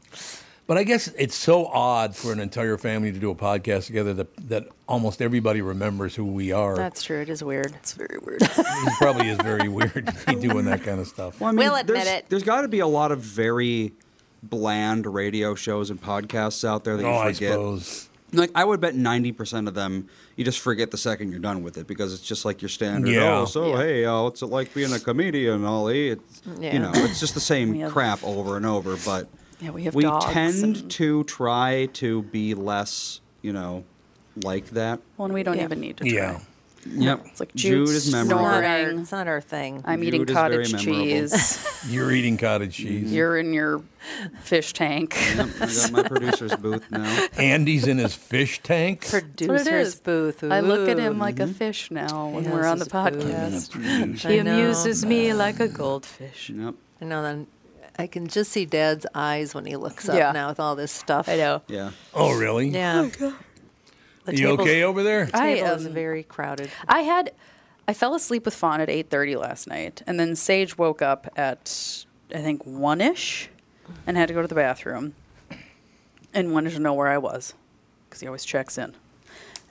[0.67, 4.13] But I guess it's so odd for an entire family to do a podcast together
[4.13, 6.75] that, that almost everybody remembers who we are.
[6.75, 7.21] That's true.
[7.21, 7.73] It is weird.
[7.73, 8.41] It's very weird.
[8.43, 11.39] it probably is very weird to be doing that kind of stuff.
[11.39, 12.25] Well, I We'll admit there's, it.
[12.29, 13.93] There's got to be a lot of very
[14.43, 17.51] bland radio shows and podcasts out there that Oh, you I forget.
[17.53, 18.09] suppose.
[18.33, 21.63] Like I would bet ninety percent of them you just forget the second you're done
[21.63, 23.09] with it because it's just like your standard.
[23.09, 23.39] Yeah.
[23.39, 26.09] Oh, so hey, uh, what's it like being a comedian, Ali?
[26.09, 26.73] It's Yeah.
[26.73, 28.97] you know, it's just the same have- crap over and over.
[29.05, 29.27] But
[29.61, 33.85] Yeah, we have we dogs tend and- to try to be less, you know,
[34.43, 34.99] like that.
[35.17, 35.63] Well, and we don't Yeah.
[35.63, 36.13] even need to try.
[36.13, 36.39] Yeah.
[36.93, 37.25] Yep.
[37.27, 38.99] It's like Jude Jude's is It's not, our, Snoring.
[38.99, 39.81] it's not our thing.
[39.85, 41.83] I'm Jude eating cottage cheese.
[41.89, 43.11] You're eating cottage cheese.
[43.13, 43.81] You're in your
[44.41, 45.15] fish tank.
[45.35, 47.27] Yep, I got my producer's booth now.
[47.37, 49.01] Andy's in his fish tank.
[49.01, 49.99] That's what it Producer's is.
[49.99, 50.43] booth.
[50.43, 51.19] I look at him Ooh.
[51.19, 54.19] like a fish now when He we're on the podcast.
[54.29, 56.49] He amuses me like a goldfish.
[56.49, 56.75] Yep.
[57.01, 57.21] I know.
[57.21, 57.47] Then
[57.99, 60.31] I can just see Dad's eyes when he looks up Yeah.
[60.31, 61.27] now with all this stuff.
[61.27, 61.61] I know.
[61.67, 61.91] Yeah.
[62.13, 62.69] Oh, really?
[62.69, 63.09] Yeah.
[63.19, 63.35] Oh
[64.27, 65.29] The You table's- okay over there?
[65.33, 66.69] I, Table is um, very crowded.
[66.87, 67.31] I had,
[67.87, 72.05] I fell asleep with Fawn at 8:30 last night, and then Sage woke up at
[72.33, 73.49] I think one ish,
[74.05, 75.15] and had to go to the bathroom,
[76.33, 77.53] and wanted to know where I was,
[78.09, 78.93] because he always checks in.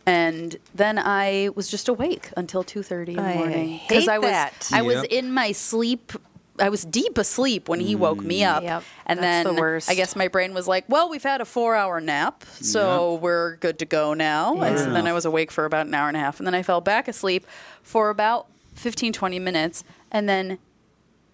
[0.07, 4.68] And then I was just awake until 2:30 in the morning because I was that.
[4.72, 6.12] I was in my sleep.
[6.59, 9.90] I was deep asleep when he woke me up, Yep, and the then worst.
[9.90, 13.78] I guess my brain was like, "Well, we've had a four-hour nap, so we're good
[13.80, 16.20] to go now." And so then I was awake for about an hour and a
[16.20, 17.46] half, and then I fell back asleep
[17.82, 20.59] for about 15, 20 minutes, and then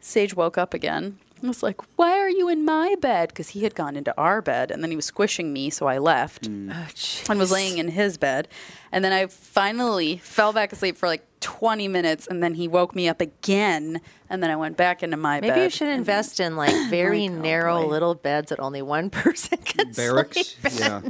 [0.00, 1.18] Sage woke up again.
[1.42, 4.40] I was like, "Why are you in my bed?" Because he had gone into our
[4.40, 6.72] bed, and then he was squishing me, so I left Mm.
[6.72, 8.46] Oh, and was laying in his bed.
[8.92, 12.94] And then I finally fell back asleep for like 20 minutes, and then he woke
[12.94, 15.48] me up again, and then I went back into my bed.
[15.48, 17.88] Maybe you should invest in like very Like, oh, narrow boy.
[17.88, 20.54] little beds that only one person can Barracks.
[20.56, 20.78] sleep in.
[20.78, 21.00] Yeah.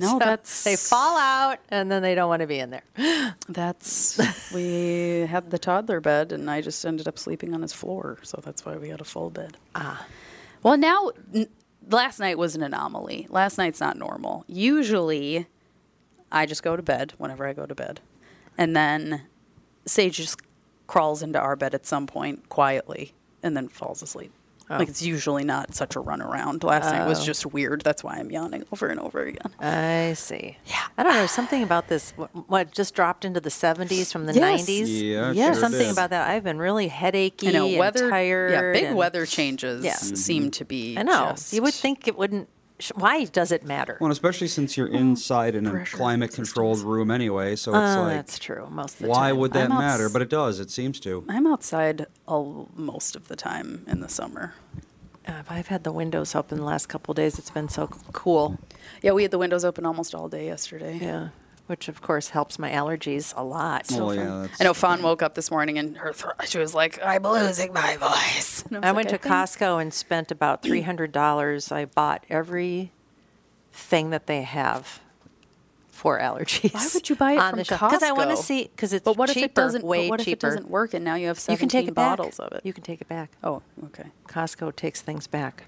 [0.00, 2.82] No, So that's they fall out and then they don't want to be in there.
[3.48, 4.18] That's
[4.54, 8.40] we had the toddler bed, and I just ended up sleeping on his floor, so
[8.42, 9.56] that's why we had a full bed.
[9.74, 10.06] Ah,
[10.62, 11.48] well, now n-
[11.90, 13.26] last night was an anomaly.
[13.30, 14.44] Last night's not normal.
[14.46, 15.46] Usually,
[16.32, 18.00] I just go to bed whenever I go to bed,
[18.58, 19.22] and then
[19.86, 20.40] Sage just
[20.86, 24.32] crawls into our bed at some point quietly, and then falls asleep.
[24.70, 24.78] Oh.
[24.78, 26.62] Like it's usually not such a runaround.
[26.64, 27.24] Last night was oh.
[27.24, 27.82] just weird.
[27.82, 29.52] That's why I'm yawning over and over again.
[29.60, 30.56] I see.
[30.64, 30.82] Yeah.
[30.96, 31.26] I don't know.
[31.26, 34.62] Something about this, what, what just dropped into the 70s from the Yes.
[34.66, 34.86] 90s.
[34.88, 35.90] Yeah, it sure something did.
[35.92, 36.28] about that.
[36.30, 38.08] I've been really headachy You know and weather.
[38.08, 38.52] tired.
[38.52, 39.94] yeah, big and- weather changes Yeah.
[39.94, 40.14] Mm-hmm.
[40.14, 40.96] seem to be.
[40.96, 41.30] I know.
[41.32, 42.48] just- You would think it wouldn't.
[42.82, 43.96] Sh- Why does it matter?
[44.00, 48.16] Well, especially since you're inside in a pressure climate-controlled room anyway, so it's Oh, like,
[48.16, 48.66] that's true.
[48.70, 49.38] Most of the why time.
[49.38, 50.04] would that I'm matter?
[50.04, 50.60] outs- But it does.
[50.60, 51.24] It seems to.
[51.28, 54.54] I'm outside all, most of the time in the summer.
[55.26, 57.38] Uh, I've had the windows open the last couple of days.
[57.38, 58.58] It's been so c- cool.
[59.02, 60.98] Yeah, we had the windows open almost all day yesterday.
[61.00, 61.28] Yeah.
[61.72, 63.86] Which, of course, helps my allergies a lot.
[63.92, 66.98] Oh yeah, I know Fawn woke up this morning and her thro- she was like,
[67.02, 70.62] "I'm losing my voice." And was I like, went to think- Costco and spent about
[70.62, 71.72] three hundred dollars.
[71.72, 72.92] I bought every
[73.72, 75.00] thing that they have
[75.88, 76.74] for allergies.
[76.74, 78.42] Why would you buy it on from the Because I want to Costco?
[78.44, 78.62] see.
[78.64, 79.82] Because it's But what cheaper, if it doesn't?
[79.82, 80.46] way but what if cheaper.
[80.46, 82.18] it doesn't work and now you have you 17 can take it back.
[82.18, 82.60] bottles of it?
[82.64, 83.30] You can take it back.
[83.42, 84.10] oh, okay.
[84.28, 85.64] Costco takes things back.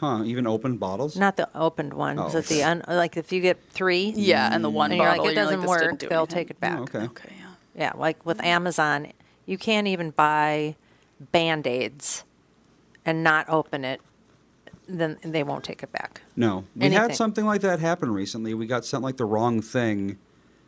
[0.00, 0.22] Huh?
[0.24, 1.16] Even open bottles?
[1.16, 2.20] Not the opened ones.
[2.22, 5.08] Oh, but the un, like if you get three, Yeah, and the one and you're
[5.08, 6.78] bottle like it doesn't "This didn't work, do they'll anything." take it back.
[6.78, 6.98] Oh, okay.
[7.00, 7.44] Okay, yeah.
[7.76, 8.46] Yeah, like with hmm.
[8.46, 9.12] Amazon,
[9.46, 10.76] you can't even buy
[11.32, 12.24] band aids
[13.04, 14.00] and not open it.
[14.86, 16.20] Then they won't take it back.
[16.36, 17.02] No, we Anything.
[17.02, 18.52] had something like that happen recently.
[18.52, 20.18] We got sent like the wrong thing,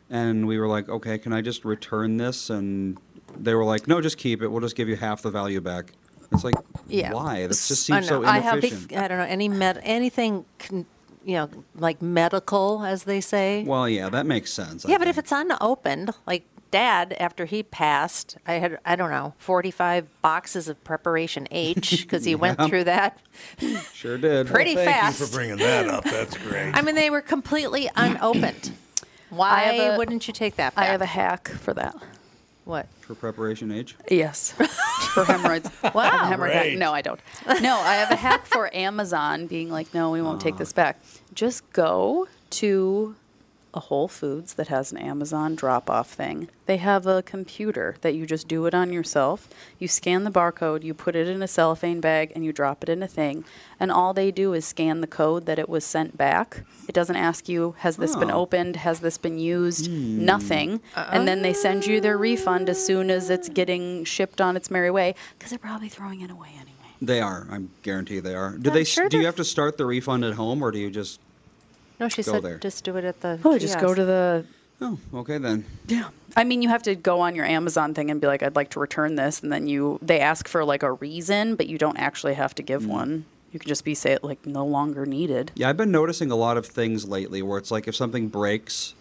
[0.09, 2.97] and we were like, "Okay, can I just return this?" And
[3.37, 4.47] they were like, "No, just keep it.
[4.47, 5.93] We'll just give you half the value back."
[6.31, 6.55] It's like,
[6.87, 7.13] Yeah.
[7.13, 7.41] why?
[7.43, 8.27] That just I seems so know.
[8.27, 8.93] I have inefficient.
[8.97, 10.85] I don't know any med anything, con,
[11.23, 13.63] you know, like medical as they say.
[13.63, 14.85] well, yeah, that makes sense.
[14.85, 19.09] I yeah, but if it's unopened, like Dad, after he passed, I had I don't
[19.09, 23.17] know forty five boxes of preparation H because he went through that
[23.93, 24.47] sure did.
[24.57, 25.19] pretty Thank fast.
[25.21, 26.03] you for bringing that up.
[26.03, 26.71] That's great.
[26.75, 28.73] I mean, they were completely unopened.
[29.29, 31.95] Why a- wouldn't you take that I have a hack for that.
[32.67, 32.87] What?
[32.99, 33.95] for Preparation H.
[34.11, 34.51] Yes,
[35.13, 35.69] for hemorrhoids.
[35.83, 36.01] Wow.
[36.01, 36.63] I have a hemorrhoid hack.
[36.63, 36.77] Great.
[36.77, 37.19] No, I don't.
[37.61, 40.93] No, I have a hack for Amazon being like, no, we won't take this uh-huh.
[40.93, 40.99] back.
[41.33, 43.15] Just go to
[43.77, 46.49] a Whole Foods that has an Amazon drop off thing.
[46.65, 49.47] They have a computer that you just do it on yourself.
[49.77, 52.89] You scan the barcode, you put it in a cellophane bag, and you drop it
[52.89, 53.45] in a thing.
[53.79, 56.63] And all they do is scan the code that it was sent back.
[56.87, 58.39] It doesn't ask you, has this been Oh.
[58.41, 58.77] opened?
[58.77, 59.85] Has this been used?
[59.87, 60.25] Hmm.
[60.25, 60.81] Nothing.
[60.95, 64.71] And then they send you their refund as soon as it's getting shipped on its
[64.71, 66.73] merry way because they're probably throwing it away anyway.
[66.99, 67.47] They are.
[67.51, 68.57] I guarantee they are.
[68.57, 68.83] Do I'm they?
[68.83, 71.19] sure do you have to start the refund at home, or do you just?
[71.99, 72.57] No, she Go said there.
[72.57, 73.39] just do it at the.
[73.43, 74.45] Oh, just go to the
[74.79, 75.65] Oh, okay then.
[75.87, 76.09] Yeah.
[76.35, 78.69] I mean, you have to go on your Amazon thing and be like, I'd like
[78.71, 79.41] to return this.
[79.41, 82.63] And then you, they ask for like a reason, but you don't actually have to
[82.63, 82.89] give mm.
[82.89, 83.09] one.
[83.09, 85.51] You You can just be say it like no longer needed.
[85.55, 88.93] Yeah, I've been noticing a lot of things lately where it's like if something breaks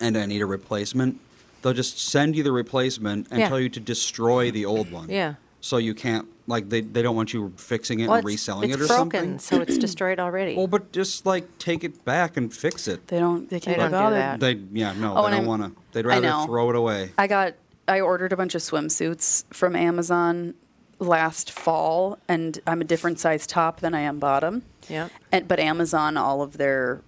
[0.00, 1.20] and I need a replacement,
[1.62, 3.48] they'll just send you the replacement and Yeah.
[3.48, 5.08] tell you to destroy the old one.
[5.08, 5.34] Yeah.
[5.60, 8.70] So you can't like they, they don't want you fixing it Well, and it's, reselling
[8.70, 9.38] it's it or broken, something.
[9.38, 10.56] so it's destroyed already.
[10.56, 13.06] Well, but just like take it back and fix it.
[13.08, 13.48] They don't.
[13.48, 14.18] They can't don't be do bothered.
[14.18, 14.40] that.
[14.40, 15.82] They yeah no Oh, they and don't I'm- want to.
[15.92, 16.46] They'd I rather know.
[16.46, 17.12] throw it away.
[17.16, 17.54] I got.
[17.86, 20.54] I ordered a bunch of swimsuits from Amazon
[20.98, 24.62] last fall, and I'm a different size top than I am bottom.
[24.88, 25.10] Yep.
[25.32, 27.00] And but Amazon, all of their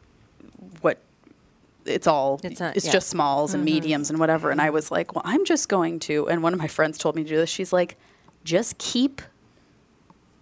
[0.81, 0.99] what.
[1.85, 2.41] It's all.
[2.43, 2.91] It's It's, not- yeah.
[2.93, 3.75] just smalls and mm-hmm.
[3.75, 4.51] mediums and whatever.
[4.51, 6.29] And I was like, well, I'm just going to.
[6.29, 7.49] And one of my friends told me to do this.
[7.49, 7.97] She's like,
[8.47, 9.21] just keep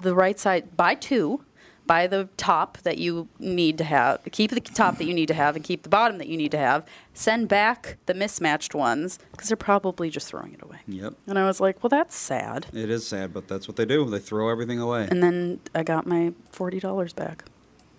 [0.00, 0.76] the right side.
[0.76, 1.42] Buy two.
[1.86, 4.20] Buy the top that you need to have.
[4.32, 6.50] Keep the top that you need to have, and keep the bottom that you need
[6.52, 6.86] to have.
[7.12, 10.78] Send back the mismatched ones because they're probably just throwing it away.
[10.88, 11.12] Yep.
[11.26, 12.66] And I was like, well, that's sad.
[12.72, 14.08] It is sad, but that's what they do.
[14.08, 15.08] They throw everything away.
[15.10, 17.44] And then I got my forty dollars back.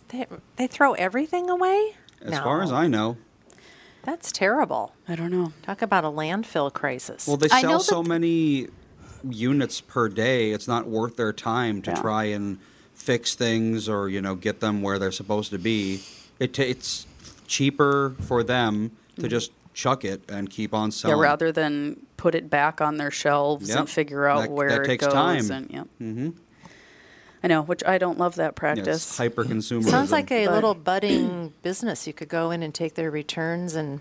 [0.08, 0.26] they,
[0.56, 1.96] they throw everything away?
[2.24, 2.44] as No.
[2.44, 3.18] far as I know.
[4.02, 4.96] That's terrible.
[5.08, 5.54] I don't know.
[5.62, 7.28] Talk about a landfill crisis.
[7.28, 8.68] Well, they I sell know so that- many
[9.30, 10.52] units per day.
[10.52, 12.02] It's not worth their time to Yeah.
[12.02, 12.60] try and
[12.94, 16.02] fix things or you know get them where they're supposed to be.
[16.40, 17.06] It ta it's
[17.48, 21.08] cheaper for them to just chuck it and keep on Mm-hmm.
[21.08, 21.20] Yeah, selling.
[21.20, 23.78] rather than put it back on their shelves Yep.
[23.80, 25.14] and figure out That- where that it takes goes.
[25.14, 25.52] time.
[25.52, 25.88] And yep.
[26.02, 26.30] Mm-hmm.
[27.44, 28.88] I know, which I don't love that practice.
[29.08, 29.90] it's hyper consumerism.
[29.90, 32.08] Sounds like a But- little budding business.
[32.08, 34.00] You could go in and take their returns and.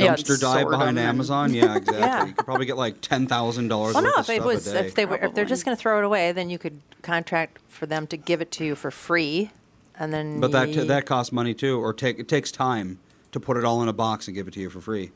[0.00, 1.52] Yeah, dumpster dive behind Amazon.
[1.54, 1.98] Yeah, exactly.
[1.98, 2.26] Yeah.
[2.26, 5.04] You could probably get like ten thousand dollars Well, no, if it was if they
[5.04, 8.06] were if they're just going to throw it away, then you could contract for them
[8.06, 9.50] to give it to you for free,
[9.98, 10.40] and then.
[10.40, 12.98] but that you- that costs money too, or take it takes time
[13.32, 15.10] to put it all in a box and give it to you for free.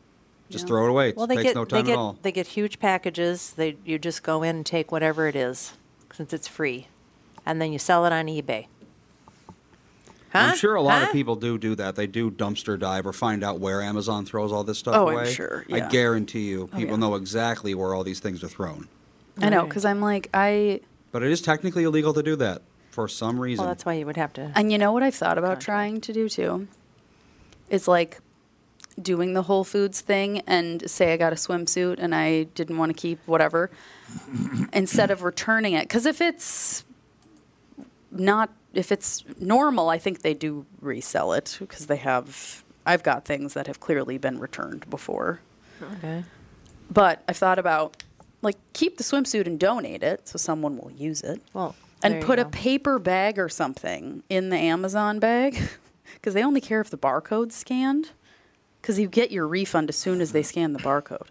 [0.50, 0.68] Just Yeah.
[0.68, 1.08] throw it away.
[1.10, 2.18] It well, they takes get no they get at all.
[2.22, 3.52] they get huge packages.
[3.56, 5.72] They you just go in and take whatever it is,
[6.12, 6.88] since it's free,
[7.46, 8.66] and then you sell it on eBay.
[10.32, 10.38] Huh?
[10.38, 11.06] I'm sure a lot Huh?
[11.06, 11.94] of people do do that.
[11.96, 15.14] They do dumpster dive or find out where Amazon throws all this stuff Oh, I'm
[15.14, 15.32] away.
[15.32, 17.00] sure, I guarantee you, oh, people yeah.
[17.00, 18.88] know exactly where all these things are thrown.
[19.40, 20.80] I know, because I'm like, I.
[21.12, 23.64] But it is technically illegal to do that for some reason.
[23.64, 24.50] Well, that's why you would have to.
[24.54, 26.66] And you know what I've thought about trying to do too?
[27.70, 28.18] Is like
[29.00, 32.90] doing the Whole Foods thing and say I got a swimsuit and I didn't want
[32.90, 33.70] to keep whatever,
[34.72, 35.82] instead of returning it.
[35.82, 36.84] Because if it's
[38.10, 42.64] not, if it's normal, I think they do resell it because they have.
[42.84, 45.40] I've got things that have clearly been returned before.
[45.82, 46.24] Okay.
[46.90, 48.02] But I've thought about
[48.42, 51.42] like keep the swimsuit and donate it so someone will use it.
[51.52, 55.58] Well, and put a paper bag or something in the Amazon bag
[56.14, 58.10] because they only care if the barcode's scanned
[58.80, 61.26] because you get your refund as soon as they scan the barcode.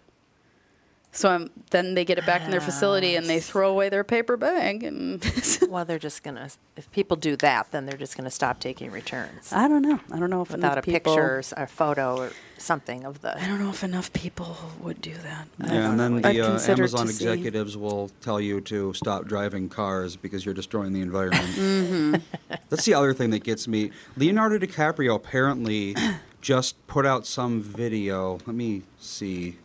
[1.16, 4.04] So um, then they get it back in their facility and they throw away their
[4.04, 5.24] paper bag and
[5.68, 6.50] Well, they're just gonna.
[6.76, 9.98] If people do that, then they're just gonna stop taking returns I don't know.
[10.12, 13.04] I don't know if without enough a people, picture or s- or photo or something
[13.04, 13.36] of the.
[13.42, 15.48] I don't know if enough people would do that.
[15.64, 17.24] Yeah, and then the uh, Amazon to see.
[17.26, 21.46] executives will tell you to stop driving cars because you're destroying the environment.
[21.56, 22.14] Mm-hmm.
[22.68, 23.90] That's the other thing that gets me.
[24.16, 25.94] Leonardo DiCaprio apparently
[26.40, 28.38] just put out some video.
[28.46, 29.56] Let me see.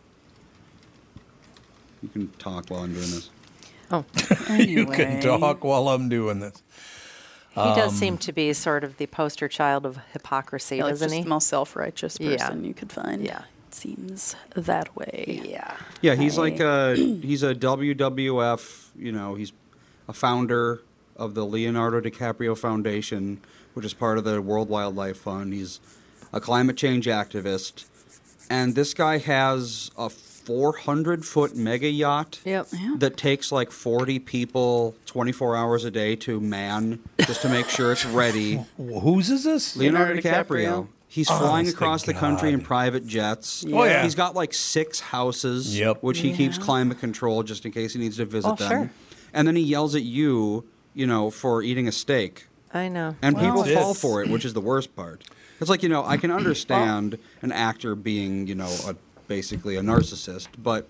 [2.02, 3.30] You can talk while I'm doing this.
[3.90, 4.04] Oh,
[4.56, 6.62] You can talk while I'm doing this.
[7.54, 10.92] he Um, does seem to be sort of the poster child of hypocrisy, Yeah, like
[10.94, 11.22] doesn't just he?
[11.22, 12.36] the most self-righteous Yeah.
[12.38, 13.22] person you could find.
[13.24, 13.42] Yeah.
[13.68, 15.42] It seems that way.
[15.44, 15.76] yeah.
[16.00, 18.88] Yeah, he's like a he's a WWF.
[18.96, 19.52] You know, he's
[20.08, 20.82] a founder
[21.16, 23.40] of the Leonardo DiCaprio Foundation,
[23.74, 25.52] which is part of the World Wildlife Fund.
[25.52, 25.80] He's
[26.32, 27.84] a climate change activist,
[28.50, 30.08] and this guy has a
[30.44, 32.68] 400 foot mega yacht Yep.
[32.72, 32.94] Yeah.
[32.98, 37.92] that takes like 40 people 24 hours a day to man just to make sure
[37.92, 38.60] it's ready.
[38.76, 39.76] Whose is this?
[39.76, 40.66] Leonardo, Leonardo DiCaprio.
[40.84, 40.88] DiCaprio.
[41.08, 43.66] He's Honest flying across the country in private jets.
[43.70, 44.02] Oh, yeah.
[44.02, 46.02] He's got like six houses, Yep.
[46.02, 48.68] which he keeps climate control just in case he needs to visit Oh, them.
[48.70, 48.90] sure.
[49.34, 50.64] And then he yells at you,
[50.94, 52.46] you know, for eating a steak.
[52.72, 53.16] I know.
[53.20, 55.22] And people fall it's- for it, which is the worst part.
[55.60, 58.96] It's like, you know, I can understand an actor being, you know, a,
[59.28, 60.88] basically a narcissist, but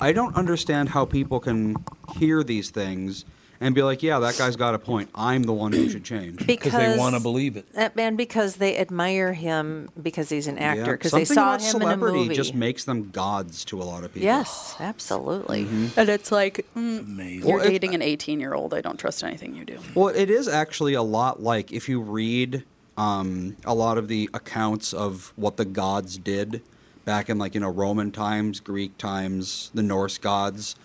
[0.00, 1.76] I don't understand how people can
[2.18, 3.24] hear these things
[3.60, 5.08] and be like, yeah, that guy's got a point.
[5.14, 6.44] I'm the one who should change.
[6.44, 7.64] Because they want to believe it.
[7.74, 10.92] Uh, and because they admire him because he's an actor Yeah.
[10.92, 12.34] because they saw about him in a celebrity movie.
[12.34, 14.26] just makes them gods to a lot of people.
[14.26, 15.64] yes, absolutely.
[15.64, 15.98] Mm-hmm.
[16.00, 17.48] And it's like, mm, Amazing.
[17.48, 18.74] you're Well, it- dating an 18 year old.
[18.74, 19.78] I don't trust anything you do.
[19.94, 22.64] Well, it is actually a lot like if you read
[22.98, 26.60] um, a lot of the accounts of what the gods did
[27.04, 30.76] back in like you know Roman times, Greek times, the Norse gods.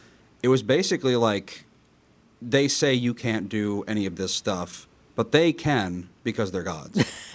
[0.42, 1.66] It was basically like
[2.42, 7.04] they say you can't do any of this stuff, but they can because they're gods.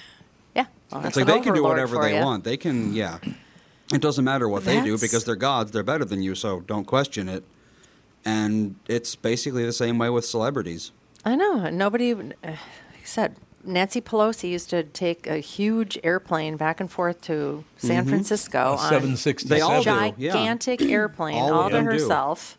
[0.55, 0.67] Yeah.
[0.93, 2.25] Well, it's like they can do whatever they ya.
[2.25, 2.45] want.
[2.45, 3.19] They can, yeah.
[3.93, 5.73] It doesn't matter what they do because they're gods.
[5.73, 7.43] They're better than you, so don't question it.
[8.25, 10.93] And it's basically the same way with celebrities.
[11.25, 11.69] I know.
[11.71, 16.91] Nobody, uh, like I said, Nancy Pelosi used to take a huge airplane back and
[16.91, 19.49] forth to San Francisco A on 767.
[19.49, 20.15] They all do.
[20.19, 20.33] yeah.
[20.33, 21.91] gigantic airplane All all, to them do.
[21.93, 22.59] herself.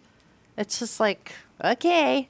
[0.58, 1.34] It's just like,
[1.64, 2.30] okay.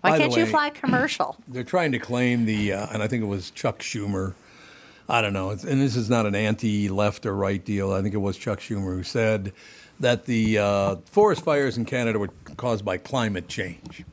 [0.00, 1.36] Why By can't you fly commercial?
[1.48, 4.34] They're trying to claim the, uh, and I think it was Chuck Schumer.
[5.08, 7.92] I don't know, and this is not an anti-left or right deal.
[7.92, 9.52] I think it was Chuck Schumer who said
[10.00, 14.04] that the uh, forest fires in Canada were caused by climate change,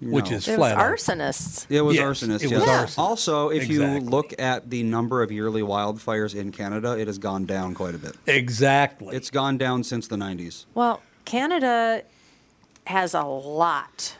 [0.00, 0.76] which is It was flat.
[0.78, 0.92] out.
[0.92, 1.66] arsonists.
[1.68, 2.42] It was Yes, arsonists.
[2.42, 2.80] it was Yeah.
[2.80, 3.02] arson.
[3.02, 4.08] Also, if you Exactly.
[4.10, 7.98] look at the number of yearly wildfires in Canada, it has gone down quite a
[7.98, 8.14] bit.
[8.26, 9.14] Exactly.
[9.16, 10.66] It's gone down since the 90s.
[10.74, 12.02] Well, Canada
[12.86, 14.16] has a lot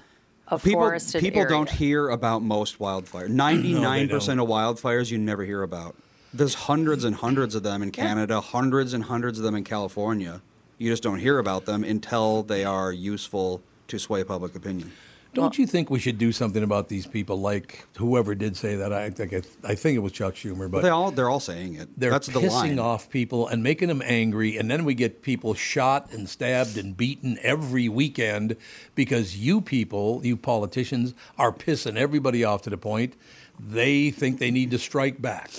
[0.48, 1.50] of People, forested people area.
[1.50, 3.28] don't hear about most wildfires.
[3.28, 5.94] 99% of wildfires you never hear about.
[6.34, 10.42] There's hundreds and hundreds of them in Canada, hundreds and hundreds of them in California.
[10.76, 14.92] You just don't hear about them until they are useful to sway public opinion.
[15.34, 17.38] Don't you think we should do something about these people?
[17.40, 20.82] Like whoever did say that, I think it, I think it was Chuck Schumer, but
[20.82, 21.88] They all they're all saying it.
[21.96, 22.78] they're That's the pissing line.
[22.78, 26.96] off people and making them angry, and then we get people shot and stabbed and
[26.96, 28.56] beaten every weekend
[28.94, 33.14] because you people, you politicians, are pissing everybody off to the point
[33.60, 35.50] they think they need to strike back.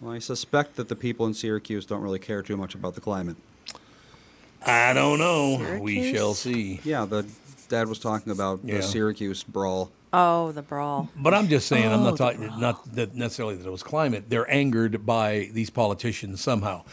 [0.00, 3.00] Well, I suspect that the people in Syracuse don't really care too much about the
[3.00, 3.36] climate.
[4.66, 5.78] I don't know.
[5.80, 6.80] We shall see.
[6.84, 7.26] Yeah, the
[7.74, 8.76] dad was talking about Yeah.
[8.76, 9.90] the Syracuse brawl.
[10.12, 11.08] Oh, the brawl.
[11.16, 14.26] But I'm just saying, I'm Oh, not talking, not that necessarily that it was climate.
[14.28, 16.84] They're angered by these politicians somehow.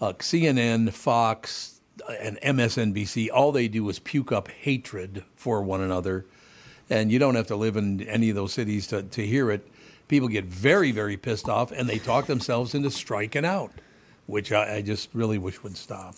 [0.00, 1.80] Uh, CNN, Fox,
[2.20, 6.24] and MSNBC, all they do is puke up hatred for one another.
[6.88, 9.66] And you don't have to live in any of those cities to, to hear it.
[10.06, 13.72] People get very, very pissed off and they talk themselves into striking out,
[14.26, 16.14] which I, I just really wish would stop.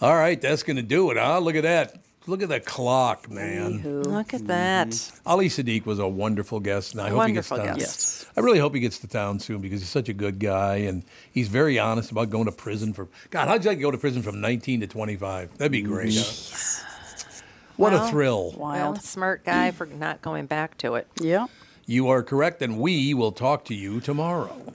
[0.00, 1.38] All right, that's going to do it, huh?
[1.40, 1.96] Look at that.
[2.26, 4.02] Look at that clock, man.
[4.04, 5.10] Look at that.
[5.26, 7.78] Ali Siddiq was a wonderful guest, and I hope he gets to Wonderful town.
[7.78, 8.26] guest.
[8.36, 11.02] I really hope he gets to town soon because he's such a good guy, and
[11.32, 13.08] he's very honest about going to prison for.
[13.30, 15.58] God, how'd you like to go to prison from 19 to 25?
[15.58, 16.14] That'd be great.
[16.16, 16.84] huh?
[17.76, 18.54] What a Well, thrill!
[18.56, 21.08] Well, smart guy for not going back to it.
[21.20, 21.46] Yeah.
[21.86, 24.74] You are correct, and we will talk to you tomorrow.